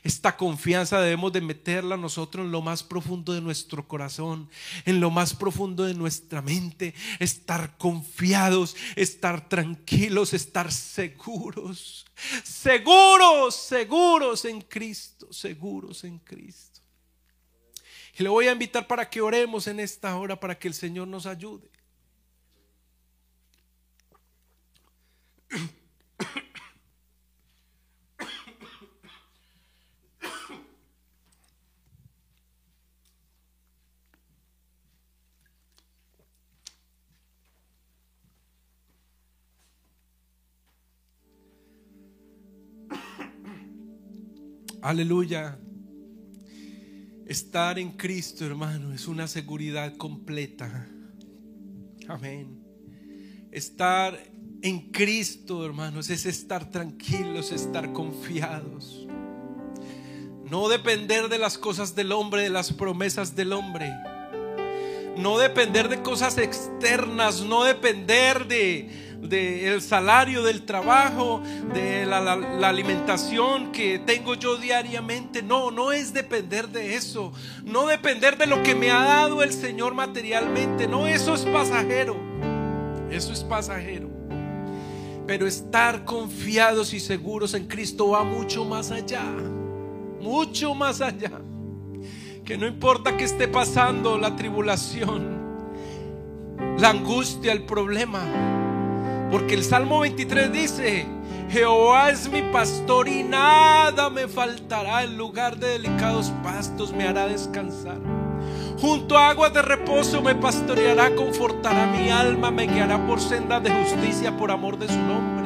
Esta 0.04 0.36
confianza 0.36 1.00
debemos 1.00 1.32
de 1.32 1.42
meterla 1.42 1.98
nosotros 1.98 2.46
en 2.46 2.52
lo 2.52 2.62
más 2.62 2.84
profundo 2.84 3.34
de 3.34 3.42
nuestro 3.42 3.88
corazón, 3.88 4.50
en 4.86 5.00
lo 5.00 5.12
más 5.12 5.36
profundo 5.36 5.84
de 5.86 5.94
nuestra 5.94 6.42
mente, 6.42 6.94
estar 7.20 7.78
confiados, 7.78 8.76
estar 8.96 9.48
tranquilos, 9.48 10.34
estar 10.34 10.72
seguros, 10.72 12.06
seguros, 12.44 13.56
seguros 13.56 14.46
en 14.46 14.62
Cristo, 14.62 15.32
seguros 15.32 16.04
en 16.04 16.18
Cristo. 16.20 16.82
Y 18.18 18.24
le 18.24 18.30
voy 18.30 18.48
a 18.48 18.52
invitar 18.52 18.88
para 18.88 19.10
que 19.10 19.22
oremos 19.22 19.68
en 19.68 19.80
esta 19.80 20.16
hora 20.18 20.40
para 20.40 20.58
que 20.58 20.68
el 20.68 20.74
Señor 20.74 21.08
nos 21.08 21.26
ayude. 21.26 21.70
Aleluya. 44.82 45.60
Estar 47.28 47.78
en 47.78 47.92
Cristo, 47.92 48.46
hermano, 48.46 48.94
es 48.94 49.08
una 49.08 49.28
seguridad 49.28 49.96
completa. 49.96 50.90
Amén. 52.08 52.60
Estar 53.52 54.20
en 54.64 54.92
Cristo, 54.92 55.64
hermanos, 55.66 56.10
es 56.10 56.26
estar 56.26 56.70
tranquilos, 56.70 57.52
estar 57.52 57.94
confiados. 57.94 59.08
No 60.50 60.68
depender 60.68 61.30
de 61.30 61.38
las 61.38 61.58
cosas 61.58 61.96
del 61.96 62.12
hombre, 62.12 62.42
de 62.42 62.50
las 62.50 62.74
promesas 62.74 63.36
del 63.36 63.54
hombre. 63.54 63.94
No 65.18 65.38
depender 65.38 65.90
de 65.90 66.02
cosas 66.02 66.38
externas, 66.38 67.42
no 67.42 67.64
depender 67.64 68.48
de, 68.48 68.90
del 69.22 69.82
salario 69.82 70.44
del 70.44 70.64
trabajo, 70.64 71.42
de 71.74 72.06
la, 72.06 72.22
la, 72.22 72.70
alimentación 72.70 73.72
que 73.72 74.00
tengo 74.00 74.36
yo 74.36 74.58
diariamente. 74.58 75.44
No, 75.44 75.70
no 75.72 75.92
es 75.92 76.14
depender 76.14 76.70
de 76.70 76.96
eso. 76.96 77.32
No 77.64 77.88
depender 77.88 78.38
de 78.38 78.48
lo 78.48 78.64
que 78.64 78.74
me 78.74 78.92
ha 78.92 79.04
dado 79.04 79.44
el 79.44 79.54
Señor 79.54 79.94
materialmente. 79.94 80.88
No, 80.88 81.08
eso 81.08 81.34
es 81.36 81.42
pasajero. 81.42 82.16
Eso 83.12 83.34
es 83.34 83.44
pasajero. 83.44 84.10
Pero 85.28 85.46
estar 85.48 86.04
confiados 86.06 86.94
y 86.94 87.00
seguros 87.00 87.54
en 87.54 87.68
Cristo 87.68 88.10
va 88.10 88.24
mucho 88.24 88.66
más 88.66 88.92
allá. 88.92 89.24
Mucho 90.20 90.74
más 90.74 91.02
allá. 91.02 91.32
Que 92.46 92.58
no 92.58 92.68
importa 92.68 93.18
que 93.18 93.24
esté 93.24 93.48
pasando 93.48 94.18
la 94.18 94.36
tribulación, 94.36 95.40
la 96.78 96.90
angustia, 96.90 97.52
el 97.52 97.64
problema 97.64 98.22
porque 99.32 99.54
el 99.54 99.64
Salmo 99.64 100.02
23 100.02 100.52
dice, 100.52 101.06
Jehová 101.50 102.10
es 102.10 102.30
mi 102.30 102.42
pastor 102.42 103.08
y 103.08 103.24
nada 103.24 104.10
me 104.10 104.28
faltará. 104.28 105.04
En 105.04 105.18
lugar 105.18 105.56
de 105.58 105.70
delicados 105.70 106.34
pastos 106.44 106.92
me 106.92 107.08
hará 107.08 107.28
descansar. 107.28 107.98
Junto 108.82 109.18
a 109.18 109.30
aguas 109.30 109.54
de 109.54 109.62
reposo 109.62 110.22
me 110.22 110.36
pastoreará, 110.36 111.16
confortará 111.16 111.88
mi 111.88 112.10
alma, 112.10 112.52
me 112.52 112.68
guiará 112.68 113.08
por 113.08 113.22
sendas 113.22 113.64
de 113.64 113.72
justicia 113.72 114.36
por 114.36 114.52
amor 114.52 114.78
de 114.78 114.90
su 114.90 115.00
nombre. 115.00 115.41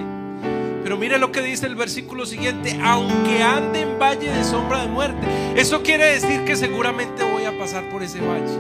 Pero 0.86 0.98
mire 0.98 1.18
lo 1.18 1.32
que 1.32 1.42
dice 1.42 1.66
el 1.66 1.76
versículo 1.76 2.28
siguiente, 2.28 2.80
aunque 2.84 3.42
ande 3.42 3.82
en 3.82 3.98
valle 3.98 4.30
de 4.30 4.44
sombra 4.44 4.84
de 4.84 4.88
muerte. 4.88 5.28
Eso 5.60 5.82
quiere 5.82 6.06
decir 6.06 6.46
que 6.46 6.56
seguramente 6.56 7.30
voy 7.30 7.46
a 7.46 7.58
pasar 7.58 7.90
por 7.90 8.04
ese 8.04 8.22
valle. 8.22 8.60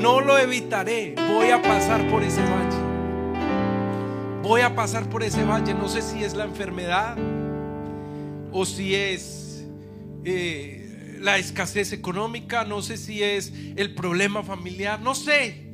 No 0.00 0.20
lo 0.20 0.38
evitaré, 0.38 1.16
voy 1.28 1.50
a 1.50 1.60
pasar 1.60 2.08
por 2.08 2.22
ese 2.22 2.42
valle 2.42 2.96
voy 4.46 4.60
a 4.60 4.74
pasar 4.74 5.08
por 5.10 5.22
ese 5.22 5.44
valle. 5.44 5.74
No 5.74 5.88
sé 5.88 6.02
si 6.02 6.22
es 6.22 6.34
la 6.34 6.44
enfermedad 6.44 7.16
o 8.52 8.64
si 8.64 8.94
es 8.94 9.64
eh, 10.24 11.18
la 11.20 11.38
escasez 11.38 11.92
económica, 11.92 12.64
no 12.64 12.80
sé 12.82 12.96
si 12.96 13.22
es 13.22 13.52
el 13.76 13.94
problema 13.94 14.42
familiar, 14.42 15.00
no 15.00 15.14
sé. 15.14 15.65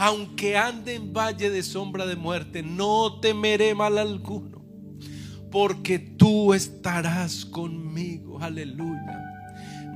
Aunque 0.00 0.56
ande 0.56 0.94
en 0.94 1.12
valle 1.12 1.50
de 1.50 1.62
sombra 1.62 2.06
de 2.06 2.14
muerte, 2.14 2.62
no 2.62 3.18
temeré 3.20 3.74
mal 3.74 3.98
alguno, 3.98 4.64
porque 5.50 5.98
tú 5.98 6.54
estarás 6.54 7.44
conmigo. 7.44 8.38
Aleluya. 8.40 9.28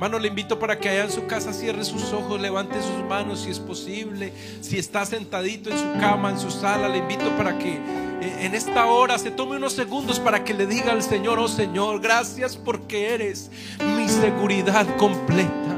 Hermano, 0.02 0.18
le 0.18 0.26
invito 0.26 0.58
para 0.58 0.80
que 0.80 0.88
allá 0.88 1.04
en 1.04 1.12
su 1.12 1.28
casa 1.28 1.52
cierre 1.52 1.84
sus 1.84 2.12
ojos, 2.12 2.40
levante 2.40 2.74
sus 2.82 3.08
manos 3.08 3.42
si 3.42 3.50
es 3.50 3.60
posible. 3.60 4.32
Si 4.60 4.76
está 4.76 5.06
sentadito 5.06 5.70
en 5.70 5.78
su 5.78 6.00
cama, 6.00 6.30
en 6.30 6.40
su 6.40 6.50
sala, 6.50 6.88
le 6.88 6.98
invito 6.98 7.30
para 7.36 7.56
que 7.56 7.74
eh, 7.76 8.38
en 8.40 8.56
esta 8.56 8.86
hora 8.86 9.16
se 9.20 9.30
tome 9.30 9.56
unos 9.56 9.74
segundos 9.74 10.18
para 10.18 10.42
que 10.42 10.54
le 10.54 10.66
diga 10.66 10.90
al 10.90 11.04
Señor, 11.04 11.38
oh 11.38 11.46
Señor, 11.46 12.00
gracias 12.00 12.56
porque 12.56 13.14
eres 13.14 13.52
mi 13.96 14.08
seguridad 14.08 14.96
completa. 14.96 15.71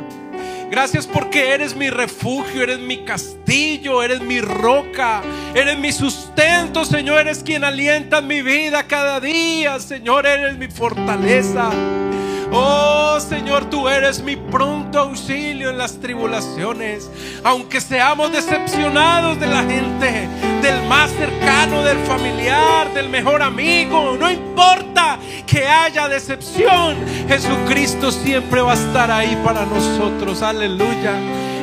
Gracias 0.75 1.07
porque 1.07 1.51
eres 1.51 1.77
mi 1.77 1.89
refugio, 1.89 2.65
eres 2.65 2.81
mi 2.81 3.05
castillo, 3.05 4.03
eres 4.03 4.21
mi 4.21 4.41
roca, 4.41 5.23
eres 5.55 5.79
mi 5.79 5.93
sustento, 5.93 6.85
Señor, 6.85 7.21
eres 7.21 7.45
quien 7.45 7.63
alienta 7.63 8.21
mi 8.21 8.43
vida 8.43 8.83
cada 8.83 9.21
día, 9.21 9.79
Señor, 9.79 10.27
eres 10.27 10.59
mi 10.59 10.67
fortaleza. 10.67 11.71
Oh 12.51 13.21
Señor, 13.21 13.71
tú 13.71 13.89
eres 13.89 14.21
mi 14.21 14.35
pronto 14.35 14.99
auxilio 14.99 15.71
en 15.71 15.79
las 15.79 16.01
tribulaciones. 16.01 17.09
Aunque 17.45 17.81
seamos 17.81 18.33
decepcionados 18.33 19.39
de 19.39 19.47
la 19.47 19.63
gente, 19.63 20.29
del 20.65 20.83
más 20.89 21.11
cercano, 21.11 21.83
del 21.83 21.99
familiar, 22.07 22.91
del 22.95 23.11
mejor 23.11 23.43
amigo, 23.43 24.17
no 24.19 24.31
importa 24.31 25.19
que 25.47 25.67
haya 25.67 26.09
decepción, 26.09 26.97
Jesucristo 27.29 28.11
siempre 28.11 28.63
va 28.63 28.73
a 28.73 28.75
estar 28.75 29.11
ahí 29.11 29.39
para 29.45 29.67
nosotros. 29.67 30.41
Aleluya. 30.41 31.19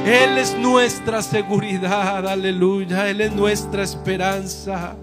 Él 0.06 0.38
es 0.38 0.56
nuestra 0.56 1.24
seguridad, 1.24 2.28
aleluya. 2.28 3.10
Él 3.10 3.22
es 3.22 3.32
nuestra 3.32 3.82
esperanza. 3.82 4.96